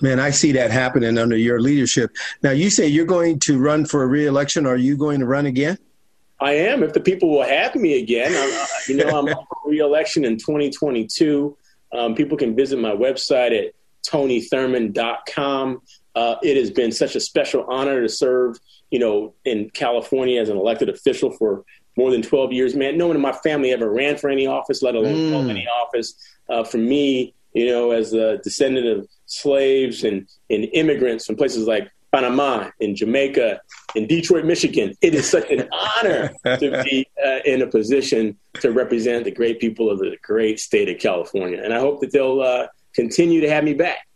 Man, 0.00 0.18
I 0.18 0.30
see 0.30 0.52
that 0.52 0.70
happening 0.70 1.18
under 1.18 1.36
your 1.36 1.60
leadership. 1.60 2.10
Now, 2.42 2.50
you 2.50 2.70
say 2.70 2.86
you're 2.86 3.04
going 3.04 3.38
to 3.40 3.58
run 3.58 3.84
for 3.84 4.02
a 4.02 4.06
reelection. 4.06 4.66
Are 4.66 4.76
you 4.76 4.96
going 4.96 5.20
to 5.20 5.26
run 5.26 5.46
again? 5.46 5.78
I 6.40 6.52
am. 6.52 6.82
If 6.82 6.92
the 6.92 7.00
people 7.00 7.30
will 7.30 7.44
have 7.44 7.74
me 7.76 8.02
again, 8.02 8.32
I'm, 8.34 8.66
you 8.88 8.96
know, 8.96 9.18
I'm 9.18 9.28
up 9.32 9.46
for 9.48 9.70
reelection 9.70 10.24
in 10.24 10.36
2022. 10.36 11.56
Um, 11.92 12.14
people 12.14 12.36
can 12.36 12.56
visit 12.56 12.78
my 12.78 12.90
website 12.90 13.56
at 13.56 13.74
tonythurmond.com. 14.06 15.82
Uh, 16.14 16.36
it 16.42 16.56
has 16.56 16.70
been 16.70 16.92
such 16.92 17.16
a 17.16 17.20
special 17.20 17.64
honor 17.68 18.02
to 18.02 18.08
serve, 18.08 18.58
you 18.90 18.98
know, 18.98 19.34
in 19.44 19.70
California 19.70 20.40
as 20.40 20.48
an 20.48 20.56
elected 20.56 20.88
official 20.88 21.30
for 21.30 21.64
more 21.96 22.10
than 22.10 22.22
12 22.22 22.52
years. 22.52 22.74
Man, 22.74 22.98
no 22.98 23.06
one 23.06 23.16
in 23.16 23.22
my 23.22 23.32
family 23.32 23.72
ever 23.72 23.90
ran 23.90 24.16
for 24.16 24.30
any 24.30 24.46
office, 24.46 24.82
let 24.82 24.94
alone 24.94 25.14
mm. 25.14 25.30
held 25.30 25.48
any 25.48 25.66
office. 25.66 26.14
Uh, 26.48 26.64
for 26.64 26.78
me, 26.78 27.34
you 27.52 27.66
know, 27.66 27.92
as 27.92 28.12
a 28.12 28.38
descendant 28.38 28.86
of 28.86 29.08
slaves 29.26 30.04
and, 30.04 30.28
and 30.50 30.64
immigrants 30.72 31.26
from 31.26 31.36
places 31.36 31.66
like 31.66 31.90
Panama, 32.14 32.70
in 32.78 32.94
Jamaica, 32.94 33.60
in 33.96 34.06
Detroit, 34.06 34.44
Michigan. 34.44 34.94
It 35.00 35.14
is 35.14 35.28
such 35.28 35.50
an 35.50 35.68
honor 35.72 36.32
to 36.44 36.82
be 36.84 37.06
uh, 37.24 37.38
in 37.44 37.60
a 37.62 37.66
position 37.66 38.36
to 38.60 38.70
represent 38.70 39.24
the 39.24 39.32
great 39.32 39.58
people 39.58 39.90
of 39.90 39.98
the 39.98 40.16
great 40.22 40.60
state 40.60 40.88
of 40.88 41.00
California. 41.00 41.60
And 41.62 41.74
I 41.74 41.80
hope 41.80 42.00
that 42.00 42.12
they'll 42.12 42.40
uh, 42.40 42.68
continue 42.94 43.40
to 43.40 43.50
have 43.50 43.64
me 43.64 43.74
back. 43.74 44.06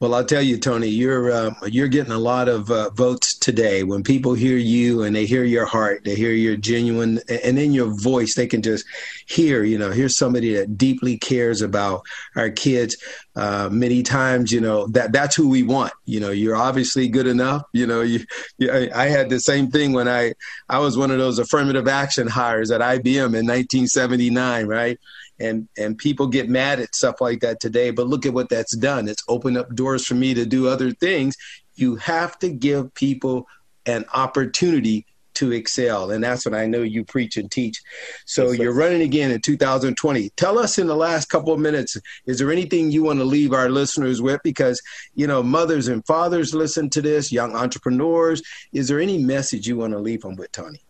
Well, 0.00 0.12
I'll 0.14 0.24
tell 0.24 0.42
you, 0.42 0.58
Tony, 0.58 0.88
you're 0.88 1.30
uh, 1.30 1.54
you're 1.66 1.88
getting 1.88 2.12
a 2.12 2.18
lot 2.18 2.48
of 2.48 2.68
uh, 2.68 2.90
votes 2.90 3.38
today. 3.38 3.84
When 3.84 4.02
people 4.02 4.34
hear 4.34 4.56
you 4.56 5.04
and 5.04 5.14
they 5.14 5.24
hear 5.24 5.44
your 5.44 5.66
heart, 5.66 6.02
they 6.04 6.16
hear 6.16 6.32
your 6.32 6.56
genuine, 6.56 7.20
and 7.28 7.58
in 7.58 7.72
your 7.72 7.86
voice, 7.86 8.34
they 8.34 8.48
can 8.48 8.60
just 8.60 8.84
hear. 9.26 9.62
You 9.62 9.78
know, 9.78 9.92
here's 9.92 10.16
somebody 10.16 10.52
that 10.54 10.76
deeply 10.76 11.16
cares 11.16 11.62
about 11.62 12.02
our 12.34 12.50
kids. 12.50 12.96
Uh, 13.36 13.68
many 13.70 14.02
times, 14.02 14.50
you 14.50 14.60
know 14.60 14.88
that 14.88 15.12
that's 15.12 15.36
who 15.36 15.48
we 15.48 15.62
want. 15.62 15.92
You 16.06 16.18
know, 16.18 16.30
you're 16.32 16.56
obviously 16.56 17.06
good 17.06 17.28
enough. 17.28 17.62
You 17.72 17.86
know, 17.86 18.00
you, 18.02 18.24
you 18.58 18.72
I, 18.72 18.90
I 18.94 19.06
had 19.06 19.30
the 19.30 19.38
same 19.38 19.70
thing 19.70 19.92
when 19.92 20.08
I 20.08 20.34
I 20.68 20.80
was 20.80 20.98
one 20.98 21.12
of 21.12 21.18
those 21.18 21.38
affirmative 21.38 21.86
action 21.86 22.26
hires 22.26 22.72
at 22.72 22.80
IBM 22.80 23.36
in 23.36 23.46
1979, 23.46 24.66
right? 24.66 24.98
And 25.44 25.68
and 25.76 25.98
people 25.98 26.26
get 26.26 26.48
mad 26.48 26.80
at 26.80 26.94
stuff 26.94 27.20
like 27.20 27.40
that 27.40 27.60
today 27.60 27.90
but 27.90 28.06
look 28.06 28.26
at 28.26 28.32
what 28.32 28.48
that's 28.48 28.76
done. 28.76 29.08
It's 29.08 29.22
opened 29.28 29.58
up 29.58 29.74
doors 29.74 30.06
for 30.06 30.14
me 30.14 30.34
to 30.34 30.46
do 30.46 30.68
other 30.68 30.90
things. 30.90 31.36
You 31.74 31.96
have 31.96 32.38
to 32.38 32.48
give 32.48 32.94
people 32.94 33.46
an 33.86 34.04
opportunity 34.14 35.06
to 35.34 35.50
excel 35.50 36.12
and 36.12 36.22
that's 36.22 36.46
what 36.46 36.54
i 36.54 36.64
know 36.64 36.82
you 36.82 37.04
preach 37.04 37.36
and 37.36 37.50
teach. 37.50 37.82
So 38.24 38.52
yes, 38.52 38.60
you're 38.60 38.74
running 38.74 39.02
again 39.02 39.32
in 39.32 39.40
2020 39.40 40.30
tell 40.36 40.58
us 40.58 40.78
in 40.78 40.86
the 40.86 40.96
last 40.96 41.28
couple 41.28 41.52
of 41.52 41.58
minutes 41.58 41.96
is 42.26 42.38
there 42.38 42.52
anything 42.52 42.90
you 42.90 43.02
want 43.02 43.18
to 43.18 43.24
leave 43.24 43.52
our 43.52 43.68
listeners 43.68 44.22
with? 44.22 44.40
Because 44.44 44.80
you 45.14 45.26
know 45.26 45.42
mothers 45.42 45.88
and 45.88 46.06
fathers 46.06 46.54
listen 46.54 46.88
to 46.90 47.02
this 47.02 47.32
young 47.32 47.54
entrepreneurs. 47.54 48.42
Is 48.72 48.88
there 48.88 49.00
any 49.00 49.18
message 49.18 49.66
you 49.66 49.76
want 49.76 49.92
to 49.92 49.98
leave 49.98 50.22
them 50.22 50.36
with 50.36 50.52
tony 50.52 50.80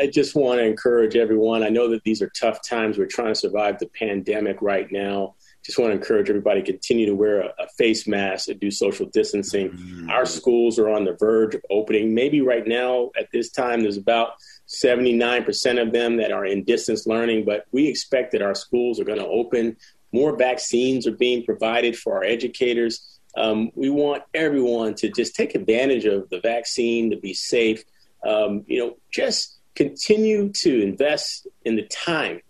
I, 0.00 0.06
just 0.06 0.34
want 0.34 0.58
to 0.58 0.64
encourage 0.64 1.16
everyone. 1.16 1.62
I 1.62 1.68
know 1.68 1.88
that 1.88 2.04
these 2.04 2.22
are 2.22 2.30
tough 2.38 2.66
times. 2.66 2.98
We're 2.98 3.06
trying 3.06 3.28
to 3.28 3.34
survive 3.34 3.78
the 3.78 3.88
pandemic 3.88 4.60
right 4.60 4.90
now. 4.90 5.34
Just 5.64 5.78
want 5.78 5.90
to 5.90 5.96
encourage 5.96 6.28
everybody 6.28 6.62
to 6.62 6.72
continue 6.72 7.06
to 7.06 7.14
wear 7.14 7.40
a, 7.40 7.46
a 7.58 7.68
face 7.78 8.06
mask 8.06 8.48
and 8.48 8.58
do 8.60 8.70
social 8.70 9.06
distancing. 9.06 9.70
Mm-hmm. 9.70 10.10
Our 10.10 10.26
schools 10.26 10.78
are 10.78 10.88
on 10.88 11.04
the 11.04 11.16
verge 11.18 11.54
of 11.54 11.62
opening. 11.70 12.14
Maybe 12.14 12.40
right 12.40 12.66
now 12.66 13.10
at 13.18 13.30
this 13.32 13.50
time, 13.50 13.82
there's 13.82 13.96
about 13.96 14.32
79% 14.68 15.80
of 15.80 15.92
them 15.92 16.16
that 16.16 16.32
are 16.32 16.44
in 16.44 16.64
distance 16.64 17.06
learning, 17.06 17.44
but 17.44 17.64
we 17.72 17.86
expect 17.86 18.32
that 18.32 18.42
our 18.42 18.54
schools 18.54 18.98
are 19.00 19.04
going 19.04 19.18
to 19.18 19.26
open. 19.26 19.76
More 20.12 20.36
vaccines 20.36 21.06
are 21.06 21.16
being 21.16 21.44
provided 21.44 21.96
for 21.96 22.14
our 22.16 22.24
educators. 22.24 23.20
Um, 23.36 23.70
we 23.74 23.88
want 23.88 24.24
everyone 24.34 24.94
to 24.96 25.10
just 25.10 25.34
take 25.34 25.54
advantage 25.54 26.04
of 26.04 26.28
the 26.28 26.40
vaccine 26.40 27.10
to 27.10 27.16
be 27.16 27.34
safe. 27.34 27.82
Um, 28.26 28.64
you 28.66 28.78
know, 28.78 28.96
just 29.10 29.58
continue 29.74 30.50
to 30.62 30.82
invest 30.82 31.46
in 31.64 31.76
the 31.76 31.82
time 31.84 32.40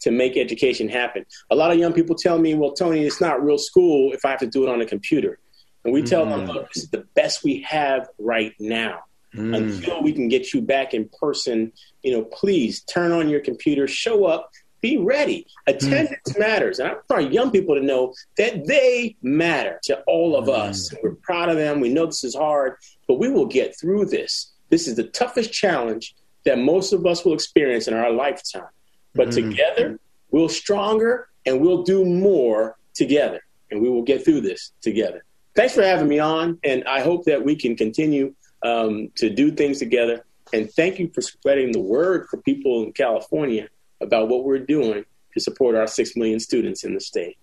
to 0.00 0.10
make 0.10 0.36
education 0.36 0.88
happen. 0.88 1.24
A 1.50 1.56
lot 1.56 1.72
of 1.72 1.78
young 1.78 1.92
people 1.92 2.14
tell 2.14 2.38
me, 2.38 2.54
well, 2.54 2.72
Tony, 2.72 3.04
it's 3.04 3.20
not 3.20 3.42
real 3.44 3.58
school 3.58 4.12
if 4.12 4.24
I 4.24 4.30
have 4.30 4.40
to 4.40 4.46
do 4.46 4.64
it 4.64 4.70
on 4.70 4.80
a 4.80 4.86
computer. 4.86 5.38
And 5.84 5.92
we 5.92 6.02
tell 6.02 6.26
mm. 6.26 6.30
them, 6.30 6.46
look, 6.46 6.72
this 6.72 6.84
is 6.84 6.90
the 6.90 7.06
best 7.14 7.42
we 7.42 7.62
have 7.62 8.08
right 8.18 8.54
now. 8.60 9.00
Mm. 9.34 9.56
Until 9.56 10.02
we 10.02 10.12
can 10.12 10.28
get 10.28 10.54
you 10.54 10.62
back 10.62 10.94
in 10.94 11.08
person, 11.20 11.72
you 12.02 12.12
know, 12.12 12.24
please 12.24 12.82
turn 12.82 13.12
on 13.12 13.28
your 13.28 13.40
computer, 13.40 13.86
show 13.86 14.24
up, 14.24 14.50
be 14.80 14.96
ready. 14.96 15.46
Attendance 15.66 16.32
mm. 16.32 16.38
matters. 16.38 16.78
And 16.78 16.90
I 16.90 16.94
want 17.10 17.32
young 17.32 17.50
people 17.50 17.74
to 17.74 17.82
know 17.82 18.14
that 18.36 18.66
they 18.66 19.16
matter 19.22 19.80
to 19.84 20.00
all 20.06 20.36
of 20.36 20.46
mm. 20.46 20.56
us. 20.56 20.94
We're 21.02 21.16
proud 21.16 21.48
of 21.48 21.56
them. 21.56 21.80
We 21.80 21.88
know 21.88 22.06
this 22.06 22.24
is 22.24 22.36
hard, 22.36 22.76
but 23.06 23.18
we 23.18 23.28
will 23.28 23.46
get 23.46 23.78
through 23.78 24.06
this. 24.06 24.52
This 24.70 24.86
is 24.86 24.96
the 24.96 25.04
toughest 25.04 25.52
challenge 25.52 26.14
that 26.48 26.58
most 26.58 26.94
of 26.94 27.04
us 27.04 27.26
will 27.26 27.34
experience 27.34 27.88
in 27.88 27.94
our 27.94 28.10
lifetime. 28.10 28.72
But 29.14 29.28
mm-hmm. 29.28 29.50
together, 29.50 30.00
we'll 30.30 30.48
stronger 30.48 31.28
and 31.44 31.60
we'll 31.60 31.82
do 31.82 32.06
more 32.06 32.78
together. 32.94 33.42
And 33.70 33.82
we 33.82 33.90
will 33.90 34.02
get 34.02 34.24
through 34.24 34.40
this 34.40 34.72
together. 34.80 35.24
Thanks 35.54 35.74
for 35.74 35.82
having 35.82 36.08
me 36.08 36.20
on. 36.20 36.58
And 36.64 36.84
I 36.84 37.02
hope 37.02 37.26
that 37.26 37.44
we 37.44 37.54
can 37.54 37.76
continue 37.76 38.34
um, 38.62 39.10
to 39.16 39.28
do 39.28 39.52
things 39.52 39.78
together. 39.78 40.24
And 40.54 40.72
thank 40.72 40.98
you 40.98 41.10
for 41.14 41.20
spreading 41.20 41.70
the 41.70 41.80
word 41.80 42.28
for 42.30 42.40
people 42.40 42.82
in 42.82 42.92
California 42.92 43.68
about 44.00 44.28
what 44.28 44.44
we're 44.44 44.58
doing 44.58 45.04
to 45.34 45.40
support 45.40 45.76
our 45.76 45.86
6 45.86 46.16
million 46.16 46.40
students 46.40 46.82
in 46.82 46.94
the 46.94 47.00
state. 47.00 47.36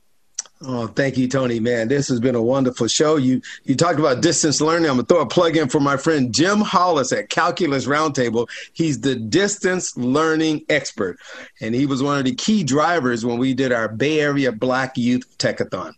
Oh, 0.67 0.88
thank 0.88 1.15
you, 1.15 1.28
Tony. 1.28 1.60
Man, 1.60 1.89
this 1.89 2.08
has 2.08 2.19
been 2.19 2.34
a 2.34 2.41
wonderful 2.41 2.88
show. 2.88 3.17
You 3.17 3.39
you 3.65 3.75
talked 3.75 3.99
about 3.99 4.21
distance 4.21 4.60
learning. 4.62 4.89
I'm 4.89 4.95
gonna 4.95 5.06
throw 5.06 5.21
a 5.21 5.28
plug 5.28 5.56
in 5.58 5.69
for 5.69 5.80
my 5.80 5.95
friend 5.95 6.34
Jim 6.34 6.62
Hollis 6.62 7.12
at 7.12 7.30
Calculus 7.30 7.86
Roundtable. 7.86 8.49
He's 8.73 9.01
the 9.01 9.15
distance 9.15 9.95
learning 9.95 10.65
expert, 10.67 11.19
and 11.62 11.75
he 11.75 11.86
was 11.86 12.01
one 12.01 12.17
of 12.17 12.25
the 12.25 12.34
key 12.34 12.63
drivers 12.63 13.23
when 13.23 13.38
we 13.38 13.54
did 13.54 13.71
our 13.71 13.88
Bay 13.88 14.19
Area 14.19 14.51
Black 14.51 14.97
Youth 14.97 15.38
Techathon. 15.38 15.93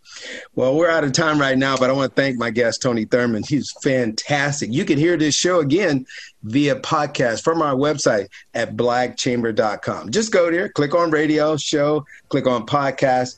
Well, 0.55 0.75
we're 0.75 0.89
out 0.89 1.05
of 1.05 1.13
time 1.13 1.39
right 1.39 1.57
now, 1.57 1.77
but 1.77 1.89
I 1.89 1.93
want 1.93 2.13
to 2.13 2.21
thank 2.21 2.37
my 2.37 2.49
guest 2.49 2.81
Tony 2.81 3.05
Thurmond. 3.05 3.47
He's 3.47 3.71
fantastic. 3.81 4.73
You 4.73 4.83
can 4.83 4.97
hear 4.97 5.15
this 5.15 5.35
show 5.35 5.59
again 5.59 6.05
via 6.43 6.75
podcast 6.75 7.43
from 7.43 7.61
our 7.61 7.75
website 7.75 8.27
at 8.53 8.75
blackchamber.com. 8.75 10.11
Just 10.11 10.31
go 10.31 10.51
there, 10.51 10.69
click 10.69 10.93
on 10.95 11.11
radio 11.11 11.57
show, 11.57 12.05
click 12.29 12.47
on 12.47 12.65
podcast. 12.65 13.37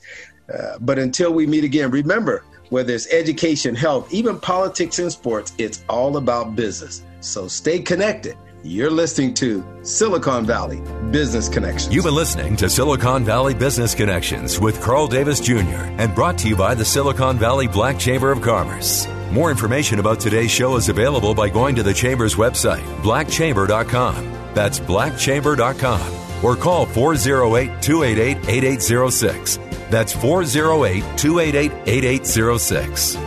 Uh, 0.54 0.78
but 0.80 1.00
until 1.00 1.34
we 1.34 1.46
meet 1.46 1.64
again, 1.64 1.92
remember 1.92 2.44
whether 2.70 2.94
it's 2.94 3.12
education, 3.12 3.76
health, 3.76 4.12
even 4.14 4.40
politics 4.40 5.00
and 5.00 5.12
sports, 5.12 5.54
it's 5.58 5.84
all 5.90 6.18
about 6.18 6.56
business. 6.56 7.04
So 7.22 7.48
stay 7.48 7.80
connected. 7.80 8.38
You're 8.62 8.92
listening 8.92 9.34
to 9.36 9.64
Silicon 9.84 10.46
Valley 10.46 10.82
Business 11.12 11.48
Connections. 11.48 11.96
You've 11.96 12.04
been 12.04 12.16
listening 12.16 12.58
to 12.58 12.70
Silicon 12.70 13.24
Valley 13.24 13.54
Business 13.54 13.96
Connections 13.96 14.60
with 14.60 14.82
Carl 14.82 15.08
Davis 15.08 15.40
Jr. 15.40 15.88
and 15.98 16.14
brought 16.14 16.38
to 16.40 16.50
you 16.50 16.58
by 16.58 16.76
the 16.76 16.84
Silicon 16.84 17.38
Valley 17.38 17.68
Black 17.68 17.98
Chamber 17.98 18.32
of 18.32 18.42
Commerce. 18.42 19.08
More 19.32 19.50
information 19.50 20.00
about 20.00 20.20
today's 20.20 20.52
show 20.52 20.76
is 20.76 20.90
available 20.90 21.34
by 21.34 21.48
going 21.48 21.76
to 21.76 21.84
the 21.84 21.94
Chamber's 21.94 22.36
website, 22.36 22.84
blackchamber.com. 23.02 24.26
That's 24.54 24.80
blackchamber.com 24.80 26.44
or 26.44 26.56
call 26.56 26.86
408 26.86 27.82
288 27.82 28.50
8806. 28.50 29.69
That's 29.90 30.14
408 30.14 31.04
288 31.18 31.72
8806. 31.88 33.18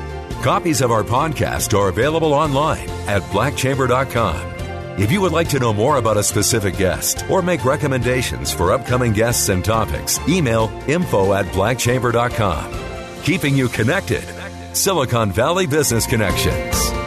Copies 0.43 0.81
of 0.81 0.91
our 0.91 1.05
podcast 1.05 1.77
are 1.79 1.89
available 1.89 2.33
online 2.35 2.89
at 3.09 3.23
blackchamber.com. 3.31 4.51
If 5.01 5.11
you 5.11 5.21
would 5.21 5.33
like 5.33 5.49
to 5.51 5.59
know 5.59 5.73
more 5.73 5.97
about 5.97 6.17
a 6.19 6.23
specific 6.23 6.77
guest 6.77 7.25
or 7.31 7.41
make 7.43 7.65
recommendations 7.65 8.53
for 8.53 8.73
upcoming 8.73 9.13
guests 9.13 9.49
and 9.49 9.65
topics, 9.65 10.19
email 10.29 10.69
info 10.87 11.33
at 11.33 11.47
blackchamber.com. 11.47 13.23
keeping 13.23 13.57
you 13.57 13.69
connected. 13.69 14.25
Silicon 14.75 15.31
Valley 15.31 15.67
Business 15.67 16.07
Connections. 16.07 17.02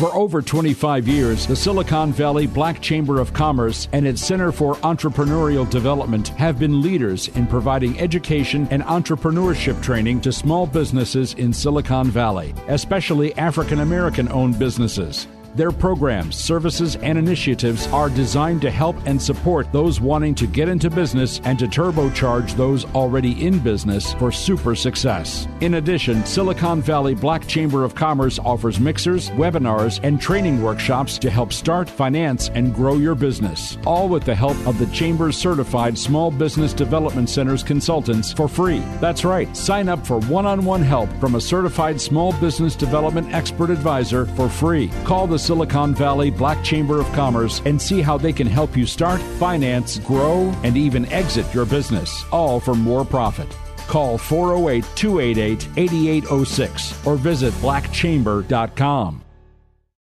For 0.00 0.14
over 0.14 0.40
25 0.40 1.06
years, 1.06 1.46
the 1.46 1.54
Silicon 1.54 2.10
Valley 2.10 2.46
Black 2.46 2.80
Chamber 2.80 3.20
of 3.20 3.34
Commerce 3.34 3.86
and 3.92 4.06
its 4.06 4.24
Center 4.24 4.50
for 4.50 4.76
Entrepreneurial 4.76 5.68
Development 5.68 6.26
have 6.28 6.58
been 6.58 6.80
leaders 6.80 7.28
in 7.28 7.46
providing 7.46 8.00
education 8.00 8.66
and 8.70 8.82
entrepreneurship 8.84 9.82
training 9.82 10.22
to 10.22 10.32
small 10.32 10.66
businesses 10.66 11.34
in 11.34 11.52
Silicon 11.52 12.06
Valley, 12.06 12.54
especially 12.68 13.36
African 13.36 13.80
American 13.80 14.26
owned 14.32 14.58
businesses. 14.58 15.26
Their 15.56 15.72
programs, 15.72 16.36
services, 16.36 16.94
and 16.96 17.18
initiatives 17.18 17.88
are 17.88 18.08
designed 18.08 18.62
to 18.62 18.70
help 18.70 18.96
and 19.04 19.20
support 19.20 19.72
those 19.72 20.00
wanting 20.00 20.36
to 20.36 20.46
get 20.46 20.68
into 20.68 20.90
business 20.90 21.40
and 21.44 21.58
to 21.58 21.66
turbocharge 21.66 22.54
those 22.54 22.84
already 22.94 23.44
in 23.44 23.58
business 23.58 24.14
for 24.14 24.30
super 24.30 24.76
success. 24.76 25.48
In 25.60 25.74
addition, 25.74 26.24
Silicon 26.24 26.80
Valley 26.80 27.14
Black 27.14 27.48
Chamber 27.48 27.82
of 27.82 27.96
Commerce 27.96 28.38
offers 28.38 28.78
mixers, 28.78 29.30
webinars, 29.30 29.98
and 30.04 30.20
training 30.20 30.62
workshops 30.62 31.18
to 31.18 31.30
help 31.30 31.52
start, 31.52 31.90
finance, 31.90 32.48
and 32.54 32.72
grow 32.72 32.94
your 32.94 33.16
business, 33.16 33.76
all 33.86 34.08
with 34.08 34.24
the 34.24 34.34
help 34.34 34.56
of 34.68 34.78
the 34.78 34.86
Chamber's 34.86 35.36
certified 35.36 35.98
Small 35.98 36.30
Business 36.30 36.72
Development 36.72 37.28
Center's 37.28 37.64
consultants 37.64 38.32
for 38.32 38.46
free. 38.46 38.80
That's 39.00 39.24
right, 39.24 39.54
sign 39.56 39.88
up 39.88 40.06
for 40.06 40.20
one 40.20 40.46
on 40.46 40.64
one 40.64 40.82
help 40.82 41.10
from 41.18 41.34
a 41.34 41.40
certified 41.40 42.00
small 42.00 42.32
business 42.34 42.76
development 42.76 43.34
expert 43.34 43.70
advisor 43.70 44.26
for 44.26 44.48
free. 44.48 44.88
Call 45.04 45.26
the 45.26 45.39
Silicon 45.40 45.94
Valley 45.94 46.30
Black 46.30 46.62
Chamber 46.62 47.00
of 47.00 47.10
Commerce 47.12 47.62
and 47.64 47.80
see 47.80 48.02
how 48.02 48.18
they 48.18 48.32
can 48.32 48.46
help 48.46 48.76
you 48.76 48.86
start, 48.86 49.20
finance, 49.38 49.98
grow, 49.98 50.52
and 50.62 50.76
even 50.76 51.06
exit 51.06 51.52
your 51.54 51.64
business, 51.64 52.24
all 52.30 52.60
for 52.60 52.74
more 52.74 53.04
profit. 53.04 53.48
Call 53.88 54.18
408 54.18 54.84
288 54.94 55.68
8806 55.76 57.06
or 57.06 57.16
visit 57.16 57.52
blackchamber.com. 57.54 59.24